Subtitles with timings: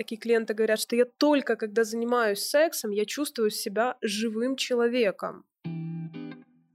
[0.00, 5.44] такие клиенты говорят, что я только когда занимаюсь сексом, я чувствую себя живым человеком.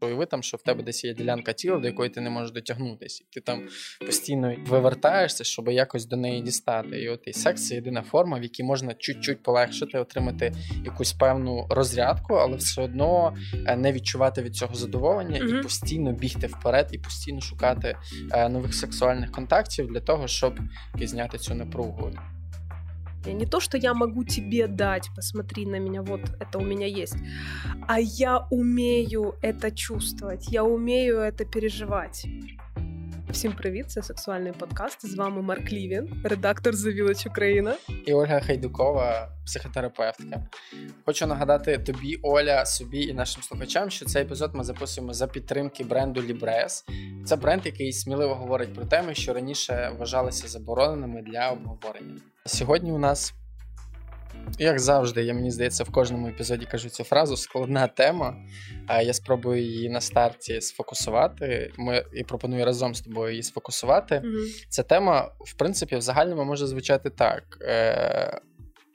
[0.01, 3.23] Уяви там, що в тебе десь є ділянка тіла, до якої ти не можеш дотягнутися,
[3.23, 3.63] і ти там
[4.05, 7.01] постійно вивертаєшся, щоб якось до неї дістати.
[7.01, 10.53] І от і секс це єдина форма, в якій можна чуть-чуть полегшити, отримати
[10.85, 13.37] якусь певну розрядку, але все одно
[13.67, 15.59] е, не відчувати від цього задоволення mm-hmm.
[15.59, 17.97] і постійно бігти вперед, і постійно шукати
[18.31, 20.59] е, нових сексуальних контактів для того, щоб
[20.99, 22.11] зняти цю напругу.
[23.26, 27.16] Не то, что я могу тебе дать, посмотри на меня, вот это у меня есть,
[27.86, 32.26] а я умею это чувствовать, я умею это переживать.
[33.32, 35.06] Всім привіт, це сексуальний подкаст.
[35.06, 37.74] З вами Марк Лівін, редактор The Village Україна.
[38.06, 40.46] І Ольга Хайдукова, психотерапевтка.
[41.06, 45.84] Хочу нагадати тобі, Оля, собі і нашим слухачам, що цей епізод ми записуємо за підтримки
[45.84, 46.84] бренду Libres.
[47.24, 52.16] Це бренд, який сміливо говорить про теми, що раніше вважалися забороненими для обговорення.
[52.47, 53.33] Сьогодні у нас,
[54.59, 58.35] як завжди, я мені здається, в кожному епізоді кажу цю фразу складна тема.
[59.03, 61.73] Я спробую її на старті сфокусувати.
[61.77, 64.15] Ми і пропоную разом з тобою її сфокусувати.
[64.15, 64.65] Mm-hmm.
[64.69, 68.41] Ця тема, в принципі, в загальному може звучати так: Е,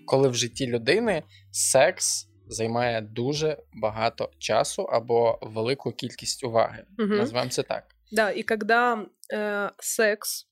[0.07, 2.27] коли в житті людини секс.
[2.53, 6.85] Займає дуже багато часу або велику кількість уваги.
[6.99, 7.09] Угу.
[7.09, 7.85] Називаємо це так.
[8.13, 10.49] Да, и когда э, секс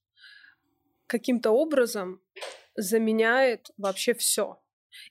[1.06, 2.18] каким-то образом
[2.77, 4.59] заменяет вообще все.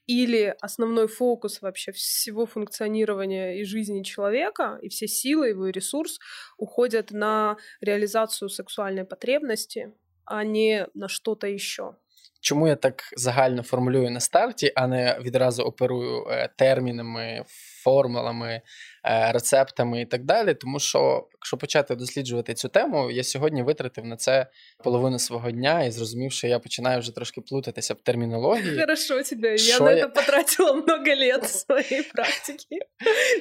[0.06, 6.18] Или основной фокус вообще всего функционирования и жизни человека, и все силы, его ресурс
[6.56, 9.92] уходят на реализацию сексуальной потребности,
[10.24, 11.96] а не на что-то еще.
[12.40, 17.44] Чому я так загально формулюю на старті, а не відразу оперую е, термінами,
[17.84, 18.62] формулами, е,
[19.07, 20.53] рецептами і так далі?
[20.53, 24.47] Тому що, якщо почати досліджувати цю тему, я сьогодні витратив на це
[24.83, 28.79] половину свого дня і зрозумів, що я починаю вже трошки плутатися в термінології.
[28.79, 29.55] Хорошо тебе.
[29.55, 32.75] Я на це потратила много лет своєї практики.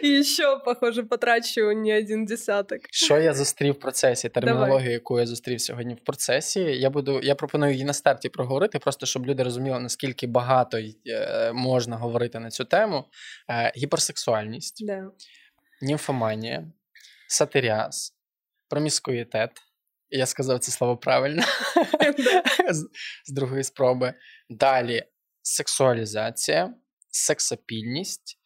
[0.03, 2.79] І ще, похоже, потрачу не один десяток.
[2.91, 4.29] Що я зустрів в процесі?
[4.29, 6.61] Термінологію, яку я зустрів сьогодні в процесі.
[6.61, 11.53] Я буду, я пропоную її на старті проговорити, просто щоб люди розуміли, наскільки багато е,
[11.53, 13.05] можна говорити на цю тему.
[13.51, 15.11] Е, гіперсексуальність, да.
[15.83, 16.73] Німфоманія,
[17.29, 18.17] сатиріаз,
[18.69, 19.51] проміскуїтет.
[20.11, 21.43] Я сказав це слово правильно
[23.25, 24.15] з другої спроби.
[24.51, 25.05] Далі
[25.43, 26.75] сексуалізація,
[27.11, 28.39] сексапільність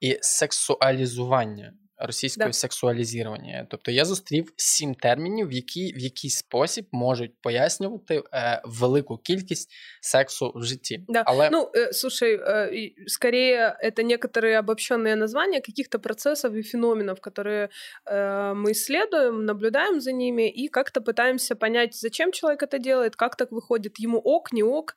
[0.00, 2.53] і сексуалізування російською да.
[2.53, 3.67] сексуалізування.
[3.69, 9.71] Тобто я зустрів сім термінів, які в який спосіб можуть пояснювати е, велику кількість
[10.01, 11.03] сексу в житті.
[11.07, 11.23] Да.
[11.25, 11.49] Але...
[11.49, 17.69] Ну, э, слушай, э, скорее это некоторые обобщенные названия каких-то процессов и феноменов, которые
[18.05, 23.35] э, мы исследуем, наблюдаем за ними и как-то пытаемся понять, зачем человек это делает, как
[23.35, 24.95] так выходит, ему ок, не ок,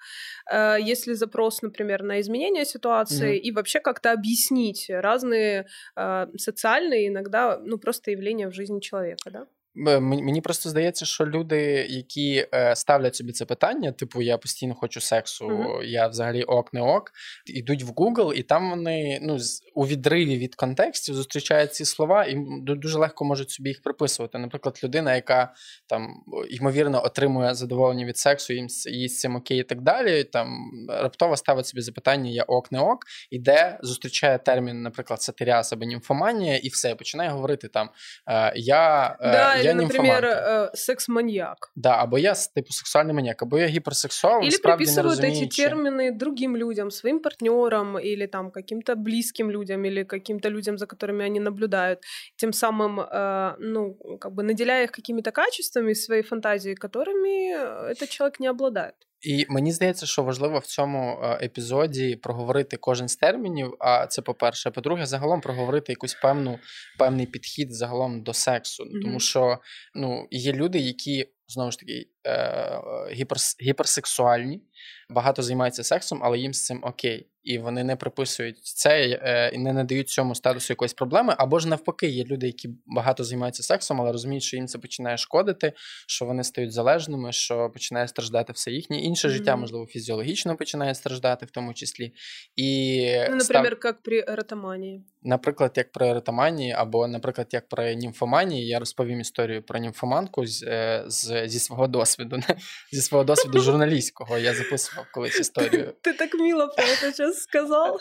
[0.52, 3.48] э, если запрос, например, на изменение ситуации, mm-hmm.
[3.48, 9.31] и вообще как-то объяснить разные э, социальные нормальное, иногда ну, просто явление в жизни человека,
[9.31, 9.47] да?
[9.75, 15.01] Мені просто здається, що люди, які е, ставлять собі це питання, типу я постійно хочу
[15.01, 15.83] сексу, mm-hmm.
[15.83, 17.11] я взагалі ок не ок,
[17.45, 19.37] йдуть в Google, і там вони ну
[19.73, 24.37] у відриві від контекстів зустрічають ці слова і дуже легко можуть собі їх приписувати.
[24.37, 25.53] Наприклад, людина, яка
[25.87, 30.23] там ймовірно отримує задоволення від сексу, їм їй з цим окей, і так далі.
[30.23, 35.85] Там раптово ставить собі запитання: я ок не ок, іде, зустрічає термін, наприклад, сатиріаз або
[35.85, 37.89] німфоманія, і все починає говорити там
[38.27, 39.17] е, я.
[39.21, 41.71] Да, я например, э, секс-маньяк.
[41.75, 44.41] Да, або я типу сексуальний маньяк, або я гіперсексуал.
[44.43, 50.49] Или приписывают эти термины другим людям, своим партнерам, или там каким-то близким людям, или каким-то
[50.49, 51.99] людям, за которыми они наблюдают,
[52.35, 58.39] тем самым, э, ну, как бы наделяя их какими-то качествами своей фантазии, которыми этот человек
[58.39, 58.95] не обладает.
[59.21, 63.75] І мені здається, що важливо в цьому е, епізоді проговорити кожен з термінів.
[63.79, 66.59] А це по-перше, а по-друге, загалом проговорити якусь певну
[66.99, 68.83] певний підхід загалом до сексу.
[68.83, 69.01] Mm-hmm.
[69.01, 69.57] Тому що
[69.95, 74.61] ну, є люди, які знову ж таки е, гіперс, гіперсексуальні,
[75.09, 77.27] багато займаються сексом, але їм з цим окей.
[77.43, 81.35] І вони не приписують це е, і не надають цьому статусу якоїсь проблеми.
[81.37, 85.17] Або ж навпаки, є люди, які багато займаються сексом, але розуміють, що їм це починає
[85.17, 85.73] шкодити,
[86.07, 89.31] що вони стають залежними, що починає страждати все їхнє інше mm-hmm.
[89.31, 92.13] життя, можливо, фізіологічно починає страждати, в тому числі.
[92.55, 93.65] І ну, наприклад, став...
[93.83, 95.03] як при еротоманії.
[95.23, 100.63] Наприклад, як про еротоманії, або, наприклад, як про німфоманії, я розповім історію про німфоманку з,
[100.63, 102.39] е, з зі свого досвіду,
[102.91, 104.37] зі свого досвіду журналістського.
[104.37, 105.93] Я записував колись історію.
[106.01, 108.00] Ти так мило про це зараз сказав.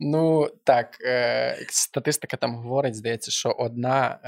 [0.00, 4.18] Ну так, е, статистика там говорить, здається, що одна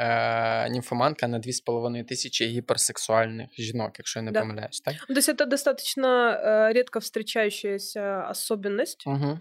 [0.66, 4.40] е, німфоманка на 2,5 тисячі гіперсексуальних жінок, якщо я не Да.
[4.40, 4.94] помиляюсь, так?
[5.08, 9.06] То есть это достаточно э, редко встречающаяся особенность.
[9.06, 9.38] Угу.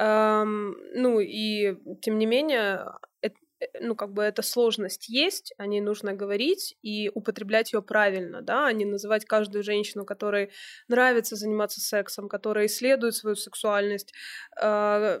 [0.00, 3.11] Эм, ну и тем не менее, эт- э,
[3.80, 8.66] ну как бы эта сложность есть, о ней нужно говорить и употреблять ее правильно, да,
[8.66, 10.50] а не называть каждую женщину, которой
[10.88, 14.12] нравится заниматься сексом, которая исследует свою сексуальность,
[14.62, 15.20] э,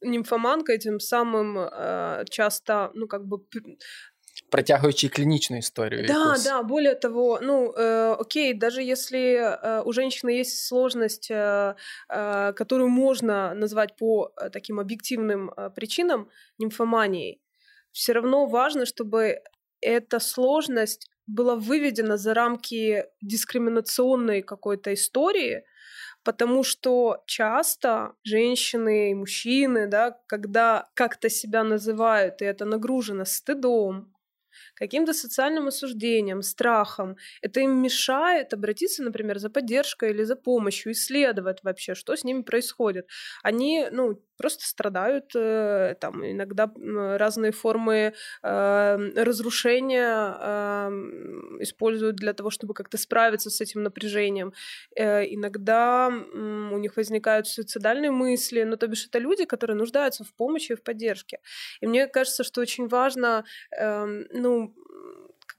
[0.00, 3.76] нимфоманкой, тем самым э, часто, ну как бы п-
[4.50, 6.04] Притягуючи клінічну історію.
[6.06, 6.44] да, якусь.
[6.44, 11.74] да, более того, ну, э, окей, даже если э, у женщины есть сложность, э,
[12.08, 16.28] э, которую можно назвать по э, таким объективным э, причинам
[16.58, 17.40] нимфоманией,
[17.93, 19.41] все равно важно, чтобы
[19.81, 25.65] эта сложность была выведена за рамки дискриминационной какой-то истории,
[26.23, 34.13] потому что часто женщины и мужчины, да, когда как-то себя называют, и это нагружено стыдом,
[34.75, 37.17] каким-то социальным осуждением, страхом.
[37.41, 42.41] Это им мешает обратиться, например, за поддержкой или за помощью, исследовать вообще, что с ними
[42.43, 43.07] происходит.
[43.43, 46.69] Они, ну, просто страдают, э, там, иногда
[47.17, 48.13] разные формы
[48.43, 50.89] э, разрушения э,
[51.61, 54.51] используют для того, чтобы как-то справиться с этим напряжением.
[54.97, 56.09] Э, иногда
[56.73, 60.75] у них возникают суицидальные мысли, ну, то бишь это люди, которые нуждаются в помощи и
[60.75, 61.39] в поддержке.
[61.79, 63.45] И мне кажется, что очень важно,
[63.79, 64.73] эм, ну,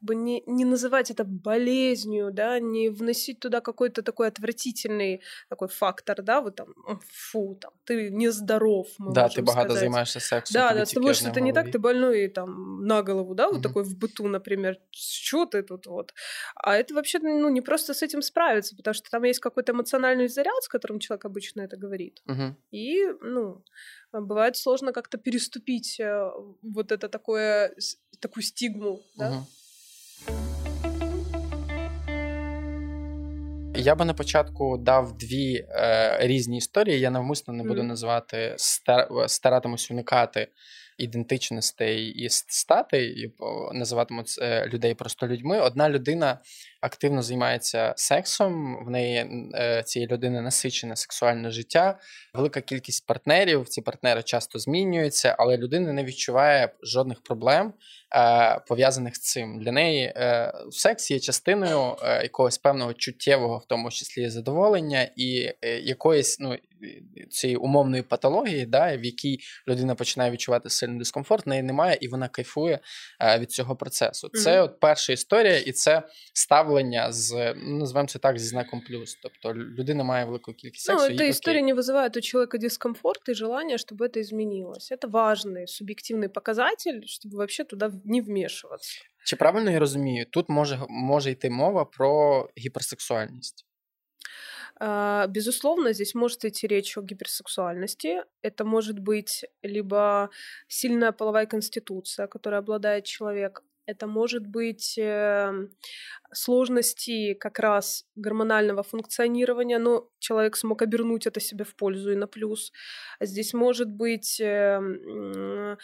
[0.03, 6.21] бы не, не называть это болезнью, да, не вносить туда какой-то такой отвратительный такой фактор,
[6.21, 9.79] да, вот там, м, фу, там, ты нездоров, мы Да, можем ти багато сказать.
[9.79, 10.61] займаєшся сексом.
[10.61, 11.75] Да, тобі да, с тільки тобой одне в что-то не так, голові.
[11.75, 13.61] ты больной там на голову, да, вот Мгм.
[13.63, 16.13] такой в быту, например, что ты тут вот.
[16.55, 20.27] А это вообще, ну, не просто с этим справиться, потому что там есть какой-то эмоциональный
[20.27, 22.21] заряд, с которым человек обычно это говорит.
[22.25, 22.55] Мгм.
[22.71, 23.63] И, ну,
[24.13, 26.31] бывает сложно как-то переступить э,
[26.61, 29.29] вот это такое, с- такую стигму, да?
[29.29, 29.45] Мгм.
[33.76, 37.00] Я би на початку дав дві е, різні історії.
[37.00, 37.88] Я навмисно не буду Мгм.
[37.88, 40.48] називати стар, старатимусь уникати
[40.98, 43.32] ідентичностей і статей, і
[43.72, 45.60] називатиму це людей просто людьми.
[45.60, 46.38] Одна людина
[46.84, 48.84] активно займається сексом.
[48.86, 51.98] В неї е, цієї людини насичене сексуальне життя,
[52.34, 53.68] велика кількість партнерів.
[53.68, 57.72] Ці партнери часто змінюються, але людина не відчуває жодних проблем
[58.16, 59.60] е, пов'язаних з цим.
[59.60, 65.52] Для неї е, секс є частиною е, якогось певного чуттєвого, в тому числі задоволення, і
[65.62, 66.58] е, якоїсь ну,
[67.30, 69.38] цієї умовної патології, да, в якій
[69.68, 72.78] людина починає відчувати сильний дискомфорт, в неї немає, і вона кайфує
[73.20, 74.28] е, від цього процесу.
[74.28, 74.64] Це Мгм.
[74.64, 76.02] от перша історія, і це
[76.73, 79.15] ставлення з ну, називаємо це так зі знаком плюс.
[79.23, 81.13] Тобто людина має велику кількість Ну, сексу.
[81.15, 81.73] эта і, история окей.
[81.73, 84.91] не вызывает у человека дискомфорт и желание, чтобы это изменилось.
[84.91, 88.99] Это важный субъективный показатель, чтобы вообще туда в- не вмешиваться.
[89.25, 90.25] Чи правильно я розумію?
[90.29, 93.65] Тут може, може йти мова про гіперсексуальність.
[94.81, 98.23] А, Безусловно, здесь может идти речь о гиперсексуальности.
[98.43, 100.29] Это может быть либо
[100.67, 103.63] сильная половая конституция, которой обладает человек.
[103.86, 105.68] это может быть э,
[106.32, 112.26] сложности как раз гормонального функционирования, но человек смог обернуть это себе в пользу и на
[112.26, 112.72] плюс.
[113.20, 115.76] Здесь может быть э, м,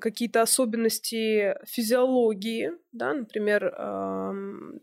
[0.00, 4.80] какие-то особенности физиологии, да, например, какой-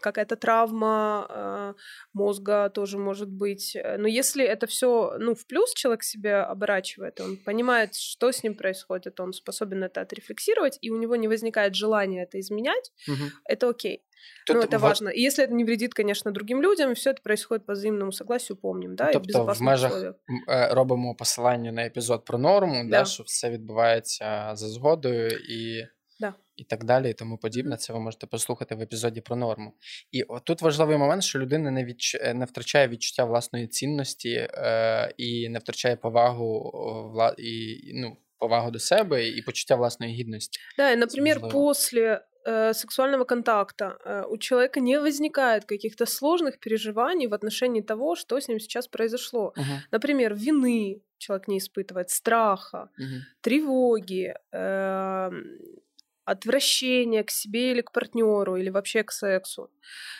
[0.00, 1.74] какая-то травма э,
[2.14, 3.76] мозга тоже может быть.
[3.76, 8.42] Э, Но если это все, ну, в плюс человек себе оборачивает, он понимает, что с
[8.42, 13.24] ним происходит, он способен это отрефлексировать, и у него не возникает желания это изменять, Угу.
[13.52, 14.02] это окей.
[14.46, 15.08] Тут ну, это в- важно.
[15.10, 18.94] И если это не вредит, конечно, другим людям, все это происходит по взаимному согласию, помним,
[18.96, 20.14] да, и в Тобто в безопасных межах условиях.
[20.30, 22.90] м, е, робимо посилання на епізод про норму, да.
[22.98, 23.04] Да.
[23.04, 25.88] що все відбувається за згодою і, Да.
[26.56, 27.76] і так далі, і тому подібне.
[27.76, 29.72] Це ви можете послухати в епізоді про норму.
[30.12, 32.14] І от тут важливий момент, що людина не відч...
[32.14, 37.34] е, не втрачає відчуття власної цінності е, і не втрачає повагу о, вла...
[37.38, 40.60] і, ну, повагу до себе і почуття власної гідності.
[40.78, 41.52] Да, и, например, важливо.
[41.52, 48.16] после э, сексуального контакта э, у человека не возникает каких-то сложных переживаний в отношении того,
[48.16, 49.52] что с ним сейчас произошло.
[49.56, 49.76] Угу.
[49.92, 53.20] Например, вины человек не испытывает, страха, Угу.
[53.40, 55.44] тревоги, эм,
[56.25, 59.69] отвращение к себе или к партнеру, или вообще к сексу.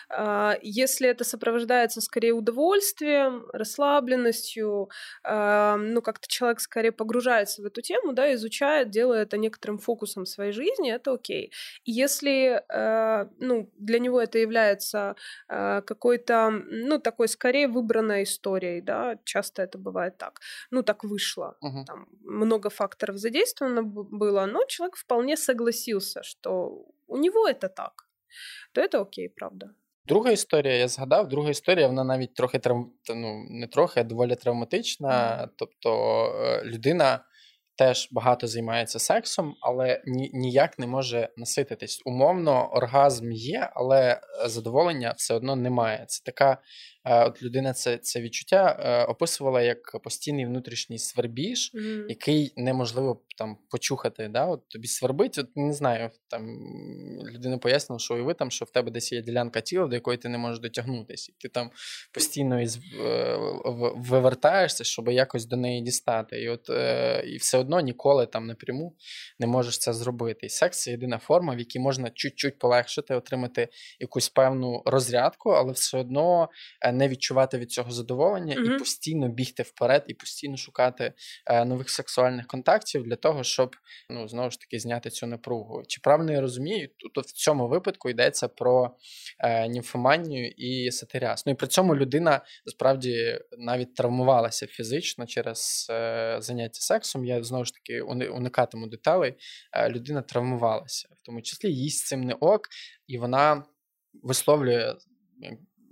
[0.09, 4.89] А, если это сопровождается скорее удовольствием, расслабленностью,
[5.23, 10.25] а, ну, как-то человек скорее погружается в эту тему, да, изучает, делает это некоторым фокусом
[10.25, 11.51] своей жизни, это окей.
[11.83, 15.15] И если, а, ну, для него это является
[15.47, 20.39] какой-то, ну, такой скорее выбранной историей, да, часто это бывает так,
[20.71, 21.85] ну, так вышло, uh-huh.
[21.85, 27.93] там много факторов задействовано было, но человек вполне согласился, что у него это так,
[28.73, 29.69] то это окей, правда.
[30.07, 32.91] Друга історія, я згадав, друга історія, вона навіть трохи травм...
[33.15, 35.47] ну, не трохи, а доволі травматична.
[35.55, 37.25] Тобто е, людина
[37.77, 42.01] теж багато займається сексом, але ні, ніяк не може насититись.
[42.05, 46.05] Умовно, оргазм є, але задоволення все одно немає.
[46.07, 46.57] Це така Е,
[47.05, 52.05] от людина це це відчуття е, описувала як постійний внутрішній свербіж, mm-hmm.
[52.09, 54.27] який неможливо там почухати.
[54.27, 54.45] Да?
[54.45, 56.59] От Тобі свербить, от не знаю, там
[57.33, 60.29] людина пояснила, що уяви там, що в тебе десь є ділянка тіла, до якої ти
[60.29, 61.31] не можеш дотягнутися.
[61.31, 61.71] І ти там
[62.13, 63.37] постійно із, е,
[63.95, 66.41] вивертаєшся, щоб якось до неї дістати.
[66.41, 66.69] І от
[67.25, 68.95] і все одно ніколи там напряму
[69.39, 70.45] не можеш це зробити.
[70.45, 73.69] І секс це єдина форма, в якій можна чуть-чуть полегшити, отримати
[73.99, 76.49] якусь певну розрядку, але все одно
[76.95, 78.75] не відчувати від цього задоволення mm-hmm.
[78.75, 81.13] і постійно бігти вперед, і постійно шукати
[81.45, 83.75] е, нових сексуальних контактів для того, щоб
[84.09, 85.83] ну знову ж таки зняти цю напругу.
[85.87, 86.89] Чи правильно я розумію?
[87.15, 88.95] Тут в цьому випадку йдеться про
[89.39, 91.45] е, німфоманію і сатиряс.
[91.45, 97.25] Ну і при цьому людина насправді навіть травмувалася фізично через е, заняття сексом.
[97.25, 99.35] Я знову ж таки уникатиму деталей.
[99.73, 102.61] Е, людина травмувалася, в тому числі їй з цим не ок,
[103.07, 103.63] і вона
[104.23, 104.95] висловлює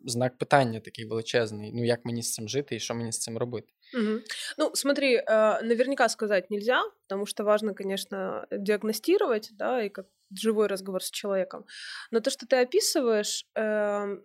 [0.04, 1.72] знак питання такий величезний.
[1.74, 3.68] Ну, як мені з цим жити і що мені з цим робити?
[3.94, 4.18] Угу.
[4.58, 10.06] Ну, смотри, э, наверняка сказать нельзя, потому что важно, конечно, диагностировать, да, и как
[10.36, 11.64] живой разговор с человеком.
[12.10, 14.18] Но то, что ты описываешь, э,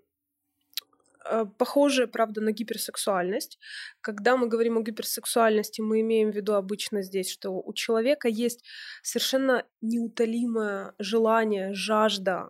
[1.26, 3.60] э, похоже, правда, на гиперсексуальность.
[4.02, 8.64] Когда мы говорим о гиперсексуальности, мы имеем в виду обычно здесь, что у человека есть
[9.02, 12.50] совершенно неутолимое желание, жажда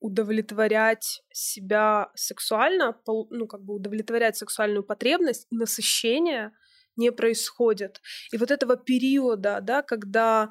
[0.00, 6.52] удовлетворять себя сексуально, ну, как бы удовлетворять сексуальную потребность насыщение
[6.96, 8.00] не происходит.
[8.32, 10.50] И вот этого периода, да, когда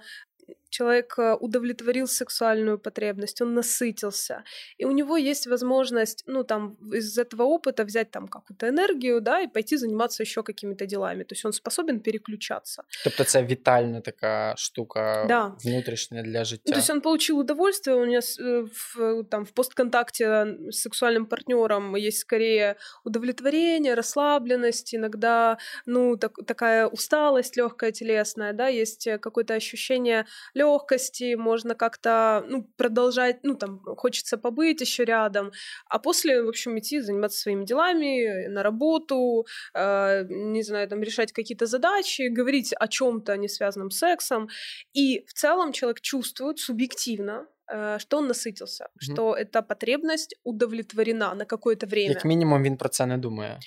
[0.77, 4.43] человек э, удовлетворил сексуальную потребность, он насытился,
[4.81, 9.41] и у него есть возможность, ну, там, из этого опыта взять там какую-то энергию, да,
[9.41, 11.23] и пойти заниматься еще какими-то делами.
[11.23, 12.83] То есть он способен переключаться.
[13.03, 15.55] Тобто це вітальна така штука да.
[15.63, 16.63] внутрішня для життя.
[16.65, 20.25] Ну, то есть он получил удовольствие, у него э, в, там, в постконтакте
[20.71, 28.67] с сексуальным партнером есть скорее удовлетворение, расслабленность, иногда, ну, так, такая усталость легкая телесная, да,
[28.67, 30.66] есть э, какое-то ощущение легкости,
[31.37, 35.51] можно как-то ну, продолжать, ну там хочется побыть еще рядом,
[35.89, 41.31] а после, в общем, идти заниматься своими делами, на работу, э, не знаю, там решать
[41.31, 44.49] какие-то задачи, говорить о чем-то не связанном с сексом,
[44.93, 49.13] и в целом человек чувствует субъективно, Э, что он насытился, mm-hmm.
[49.13, 52.13] что эта потребность удовлетворена на какое-то время.
[52.13, 53.59] Как минимум, він про це не думає.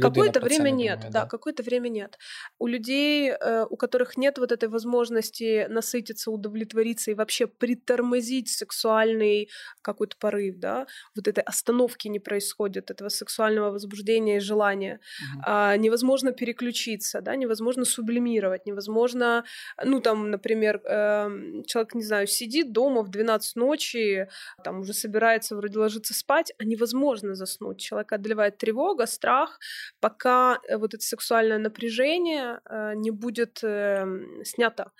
[0.00, 2.18] Какое-то время нет, да, да, какое-то время нет.
[2.58, 9.50] У людей, э, у которых нет вот этой возможности насытиться, удовлетвориться и вообще притормозить сексуальный
[9.82, 14.94] какой-то порыв, да, вот этой остановки не происходит, этого сексуального возбуждения и желания.
[15.34, 15.42] Угу.
[15.46, 19.44] А, невозможно переключиться, да, невозможно сублимировать, невозможно,
[19.84, 21.28] ну там, например, э,
[21.66, 24.28] человек, не знаю, сидит дома в 12 ночи,
[24.64, 27.80] там уже собирается вроде ложиться спать, а невозможно заснуть.
[27.80, 29.58] Человека одолевает тревога, страх,
[30.00, 34.92] пока э, вот это сексуальное напряжение э, не будет эм, снято.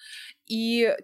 [0.46, 0.94] И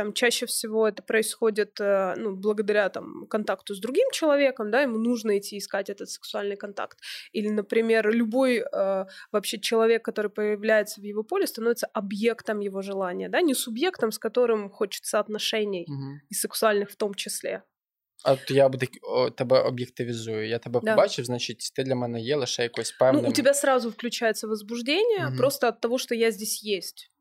[0.00, 4.98] там чаще всего это происходит э, ну, благодаря там, контакту с другим человеком, да, ему
[4.98, 6.98] нужно идти искать этот сексуальный контакт.
[7.32, 13.28] Или, например, любой э, вообще человек, который появляется в его поле, становится объектом его желания,
[13.28, 16.20] да, не субъектом, с которым хочется отношений, угу.
[16.30, 17.62] и сексуальных в том числе.
[18.23, 18.69] А то я
[19.37, 20.47] тебе об'єктивізую.
[20.47, 20.91] Я тебе да.
[20.91, 23.23] побачив, значить, ти для мене є лише якось певним...
[23.23, 25.37] Ну, у тебя сразу включается возбуждение угу.
[25.37, 27.11] просто от того, что я здесь есть.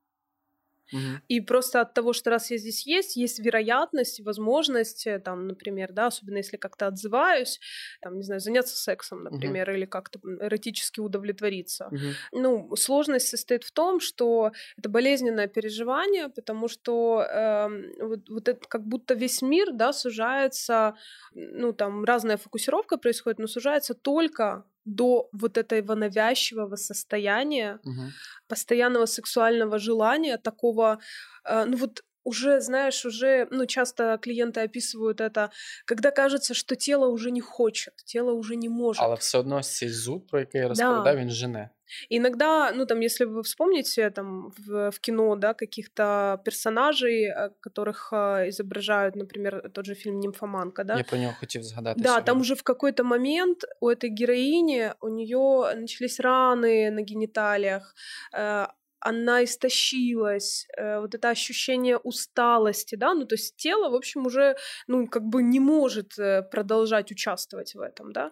[1.27, 5.91] И просто от того, что раз я здесь есть, есть вероятность, возможность, э, там, например,
[5.91, 7.59] да, особенно если как-то отзываюсь,
[8.01, 9.77] там, не знаю, заняться сексом, например, угу.
[9.77, 11.87] или как-то эротически удовлетвориться.
[11.87, 12.41] Угу.
[12.41, 17.67] Ну, сложность состоит в том, что это болезненное переживание, потому что э,
[18.01, 20.95] вот, вот это как будто весь мир, да, сужается,
[21.33, 28.11] ну, там разная фокусировка происходит, но сужается только до вот этого навязчивого состояния, угу.
[28.47, 30.99] постоянного сексуального желания, такого,
[31.45, 35.50] э, ну вот уже, знаешь, уже, ну, часто клиенты описывают это,
[35.84, 39.02] когда кажется, что тело уже не хочет, тело уже не может.
[39.02, 41.16] Але все одно цей зуд, про який я розповідав, Да.
[41.16, 41.70] він жене.
[42.10, 48.08] Иногда, ну там, если вы вспомните там в, в кино, да, каких-то персонажей, э, которых
[48.12, 52.00] э, изображают, например, тот же фильм «Нимфоманка», да, Я про нього хотів згадати.
[52.00, 52.40] да, там сьогодні.
[52.40, 57.94] уже в какой-то момент у этой героини, у нее начались раны на гениталиях,
[58.38, 58.66] э,
[59.01, 64.55] она истощилась, э, вот это ощущение усталости, да, ну то есть тело, в общем, уже,
[64.87, 68.31] ну, как бы не может э, продолжать участвовать в этом, да,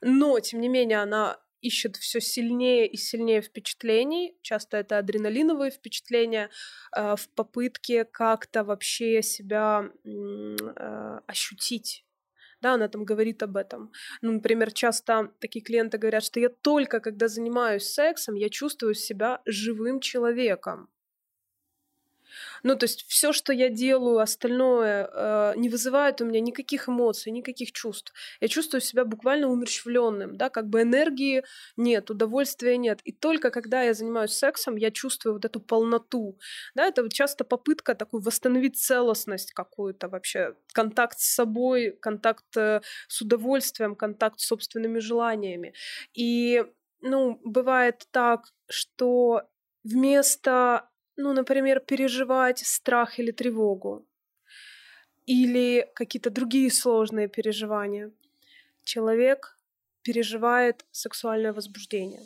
[0.00, 6.50] но, тем не менее, она ищет все сильнее и сильнее впечатлений, часто это адреналиновые впечатления,
[6.96, 9.90] э, в попытке как-то вообще себя
[11.26, 12.05] ощутить.
[12.62, 13.92] Да, она там говорит об этом.
[14.22, 19.42] Ну, например, часто такие клиенты говорят, что я только когда занимаюсь сексом, я чувствую себя
[19.46, 20.88] живым человеком.
[22.62, 27.32] Ну, то есть все, что я делаю, остальное э, не вызывает у меня никаких эмоций,
[27.32, 28.12] никаких чувств.
[28.40, 31.44] Я чувствую себя буквально умерщвленным, да, как бы энергии
[31.76, 33.00] нет, удовольствия нет.
[33.04, 36.38] И только когда я занимаюсь сексом, я чувствую вот эту полноту.
[36.74, 42.80] Да, это вот часто попытка такой восстановить целостность какую-то вообще, контакт с собой, контакт э,
[43.08, 45.74] с удовольствием, контакт с собственными желаниями.
[46.14, 46.64] И,
[47.00, 49.42] ну, бывает так, что
[49.84, 54.06] вместо ну, например, переживать страх или тревогу,
[55.26, 58.12] или какие-то другие сложные переживания,
[58.84, 59.58] человек
[60.02, 62.22] переживает сексуальное возбуждение.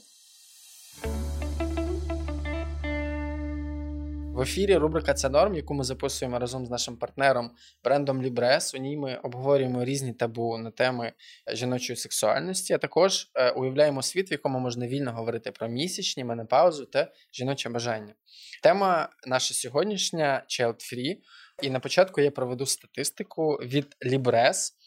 [4.41, 7.51] В ефірі рубрика Це норм, яку ми записуємо разом з нашим партнером
[7.85, 8.77] брендом Libres.
[8.77, 11.13] У ній ми обговорюємо різні табу на теми
[11.53, 16.85] жіночої сексуальності, а також е, уявляємо світ, в якому можна вільно говорити про місячні, менопаузу
[16.85, 18.15] та жіноче бажання.
[18.63, 21.17] Тема наша сьогоднішня child free.
[21.63, 23.97] І на початку я проведу статистику від.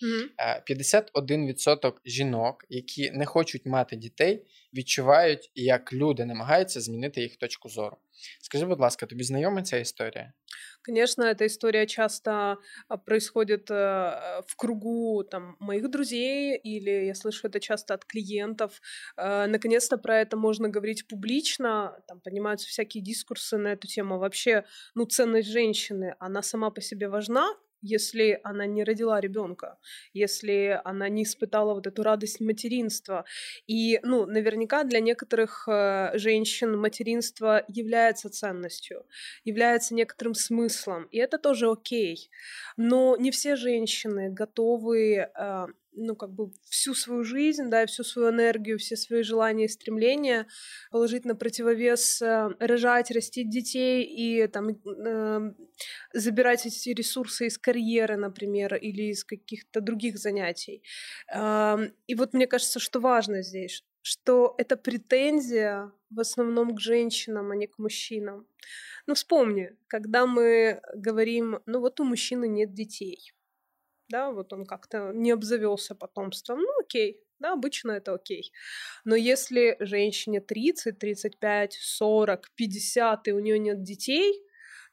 [0.02, 0.30] Мгм.
[0.40, 7.70] Е, 51% жінок, які не хочуть мати дітей, відчувають, як люди намагаються змінити їх точку
[7.70, 7.98] зору.
[8.41, 10.33] Скажи, будь ласка, тобі знайома ця історія?
[10.83, 17.49] Конечно, эта история часто а, происходит э, в кругу там, моих друзей, или я слышу
[17.49, 18.81] это часто от клиентов.
[19.17, 24.19] Э, Наконец-то про это можно говорить публично, там поднимаются всякие дискурсы на эту тему.
[24.19, 24.65] Вообще,
[24.95, 29.78] ну, ценность женщины, она сама по себе важна, если она не родила ребенка,
[30.14, 33.26] если она не испытала вот эту радость материнства.
[33.68, 39.06] И, ну, наверняка для некоторых э, женщин материнство является ценностью
[39.44, 42.30] является некоторым смыслом, и это тоже окей.
[42.78, 48.04] Но не все женщины готовы, э, ну, как бы всю свою жизнь, да, и всю
[48.04, 50.48] свою энергию, все свои желания и стремления
[50.92, 55.54] положить на противовес э, рожать, растить детей и там э,
[56.14, 60.84] забирать эти ресурсы из карьеры, например, или из каких-то других занятий.
[61.34, 67.52] Эм, И вот мне кажется, что важно здесь, что это претензия в основном к женщинам,
[67.52, 68.48] а не к мужчинам.
[69.08, 73.34] Ну, вспомни, когда мы говорим, ну вот у мужчины нет детей,
[74.14, 78.54] да, вот он как-то не обзавелся потомством, ну окей, да, обычно это окей.
[79.06, 84.44] Но если женщине 30, 35, 40, 50, и у нее нет детей,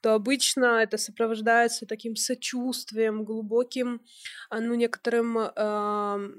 [0.01, 4.01] то обычно это сопровождается таким сочувствием, глубоким,
[4.49, 6.33] а, ну, некоторым ам,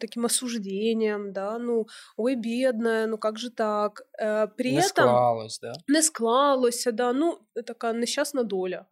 [0.00, 4.00] таким осуждением, да, ну, ой, бедная, ну как же так?
[4.18, 5.72] Э, При не этом склалось, да?
[5.88, 8.86] не склалося, да, ну, такая несчастная доля.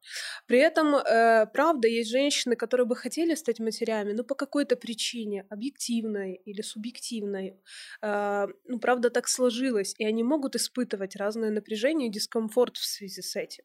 [0.47, 5.47] При этом, э, правда, есть женщины, которые бы хотели стать матерями, но по какой-то причине,
[5.51, 7.61] объективной или субъективной,
[8.03, 13.23] э, ну, правда, так сложилось, и они могут испытывать разное напряжение и дискомфорт в связи
[13.23, 13.65] с этим.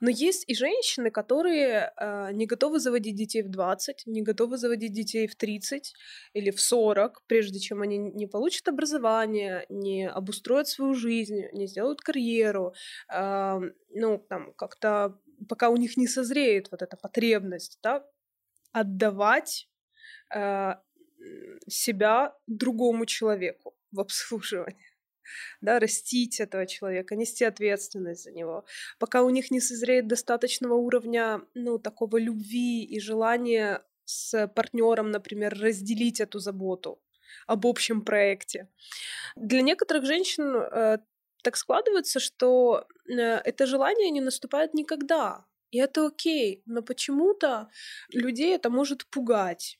[0.00, 4.92] Но есть и женщины, которые э, не готовы заводить детей в 20, не готовы заводить
[4.92, 5.94] детей в 30
[6.34, 12.00] или в 40, прежде чем они не получат образование, не обустроят свою жизнь, не сделают
[12.00, 12.74] карьеру,
[13.08, 18.04] а, ну, там, как-то пока у них не созреет вот эта потребность, да,
[18.72, 19.68] отдавать
[20.34, 20.74] э,
[21.68, 24.85] себя другому человеку в обслуживании
[25.60, 28.64] да, растить этого человека, нести ответственность за него,
[28.98, 35.58] пока у них не созреет достаточного уровня, ну, такого любви и желания с партнером, например,
[35.58, 37.00] разделить эту заботу
[37.46, 38.68] об общем проекте.
[39.36, 40.98] Для некоторых женщин э,
[41.42, 45.44] так складывается, что э, это желание не наступает никогда.
[45.70, 47.68] И это окей, но почему-то
[48.12, 49.78] людей это может пугать.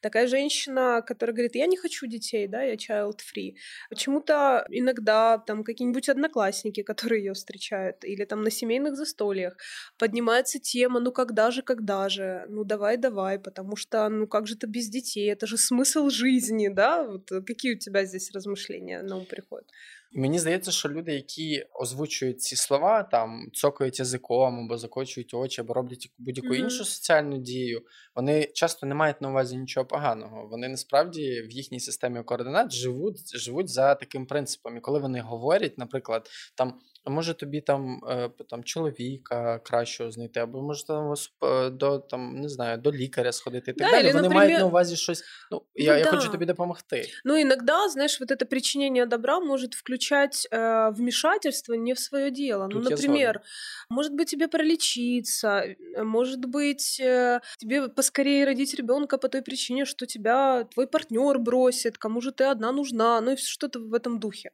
[0.00, 3.54] Такая женщина, которая говорит, я не хочу детей, да, я child free.
[3.90, 9.56] Почему-то иногда там какие-нибудь одноклассники, которые ее встречают, или там на семейных застольях
[9.98, 14.56] поднимается тема, ну когда же, когда же, ну давай, давай, потому что, ну как же
[14.56, 19.16] ты без детей, это же смысл жизни, да, вот какие у тебя здесь размышления на
[19.16, 19.68] ум приходят?
[20.12, 25.74] Мені здається, що люди, які озвучують ці слова, там цокають язиком або закочують очі, або
[25.74, 26.64] роблять будь-яку mm-hmm.
[26.64, 27.82] іншу соціальну дію,
[28.14, 30.48] вони часто не мають на увазі нічого поганого.
[30.50, 34.76] Вони насправді в їхній системі координат живуть живуть за таким принципом.
[34.76, 40.39] І коли вони говорять, наприклад, там а може тобі там е, там чоловіка кращого знайти,
[40.39, 43.71] або може там е, до там не знаю, до лікаря сходити.
[43.71, 44.07] І так да, далі.
[44.07, 44.35] Вони например...
[44.35, 45.23] мають на увазі щось.
[45.51, 46.11] Ну, я ну, я да.
[46.11, 47.05] хочу тобі допомогти.
[47.25, 52.67] Ну, иногда, знаешь, вот это причинение добра может включать э, вмешательство не в свое дело.
[52.67, 53.41] Ну, Тут ну, например,
[53.89, 55.63] может быть, тебе пролечиться,
[55.97, 61.97] может быть, э, тебе поскорее родить ребенка по той причине, что тебя твой партнер бросит,
[61.97, 64.51] кому же ты одна нужна, ну и что-то в этом духе.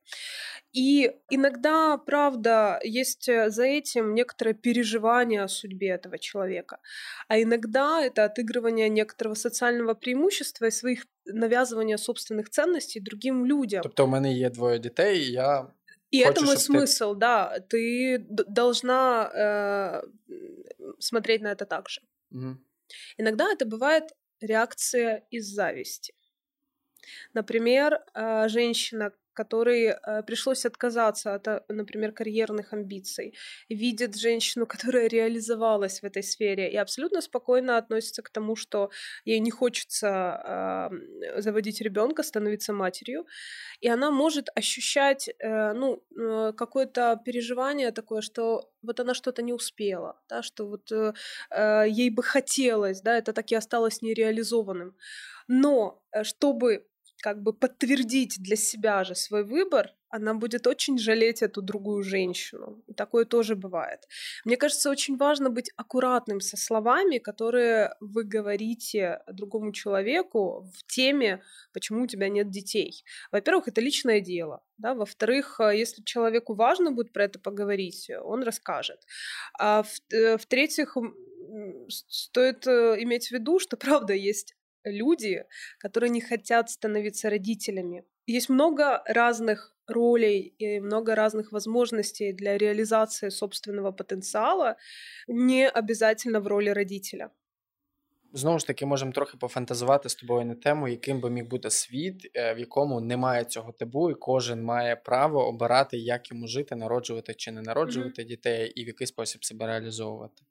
[0.73, 6.79] И иногда, правда, есть э, за этим некоторое переживание о судьбе этого человека.
[7.27, 13.81] А иногда это отыгрывание некоторого социального преимущества и своих навязывания собственных ценностей другим людям.
[13.83, 15.67] Тобто у мене є двоє дітей, і я
[16.13, 17.19] и Хочешь, это мой смысл, ты...
[17.19, 17.59] да.
[17.69, 20.01] Ты должна э,
[20.99, 22.01] смотреть на это так же.
[22.31, 22.57] Угу.
[23.17, 24.03] Иногда это бывает
[24.39, 26.13] реакция из зависти.
[27.33, 33.34] Например, э, женщина, которой э, пришлось отказаться от, э, например, карьерных амбиций,
[33.68, 38.90] видит женщину, которая реализовалась в этой сфере и абсолютно спокойно относится к тому, что
[39.24, 43.26] ей не хочется э, заводить ребенка, становиться матерью,
[43.80, 49.52] и она может ощущать, э, ну, э, какое-то переживание такое, что вот она что-то не
[49.52, 51.12] успела, да, что вот э,
[51.50, 54.96] э ей бы хотелось, да, это так и осталось нереализованным.
[55.48, 56.86] Но э, чтобы
[57.22, 62.82] как бы подтвердить для себя же свой выбор, она будет очень жалеть эту другую женщину.
[62.96, 64.00] такое тоже бывает.
[64.44, 71.42] Мне кажется, очень важно быть аккуратным со словами, которые вы говорите другому человеку в теме,
[71.72, 73.04] почему у тебя нет детей.
[73.30, 74.60] Во-первых, это личное дело.
[74.76, 74.94] Да?
[74.94, 79.00] Во-вторых, если человеку важно будет про это поговорить, он расскажет.
[79.58, 80.96] А в- в-третьих,
[81.98, 85.45] стоит э, иметь в виду, что правда есть люди,
[85.79, 88.03] которые не хотят становиться родителями.
[88.25, 94.75] Есть много разных ролей и много разных возможностей для реализации собственного потенциала,
[95.27, 97.29] не обязательно в роли родителя.
[98.33, 102.31] Знову ж таки, можемо трохи пофантазувати з тобою на тему, яким би міг бути світ,
[102.35, 107.51] в якому немає цього табу, і кожен має право обирати, як йому жити, народжувати чи
[107.51, 108.27] не народжувати mm-hmm.
[108.27, 110.43] дітей, і в який спосіб себе реалізовувати.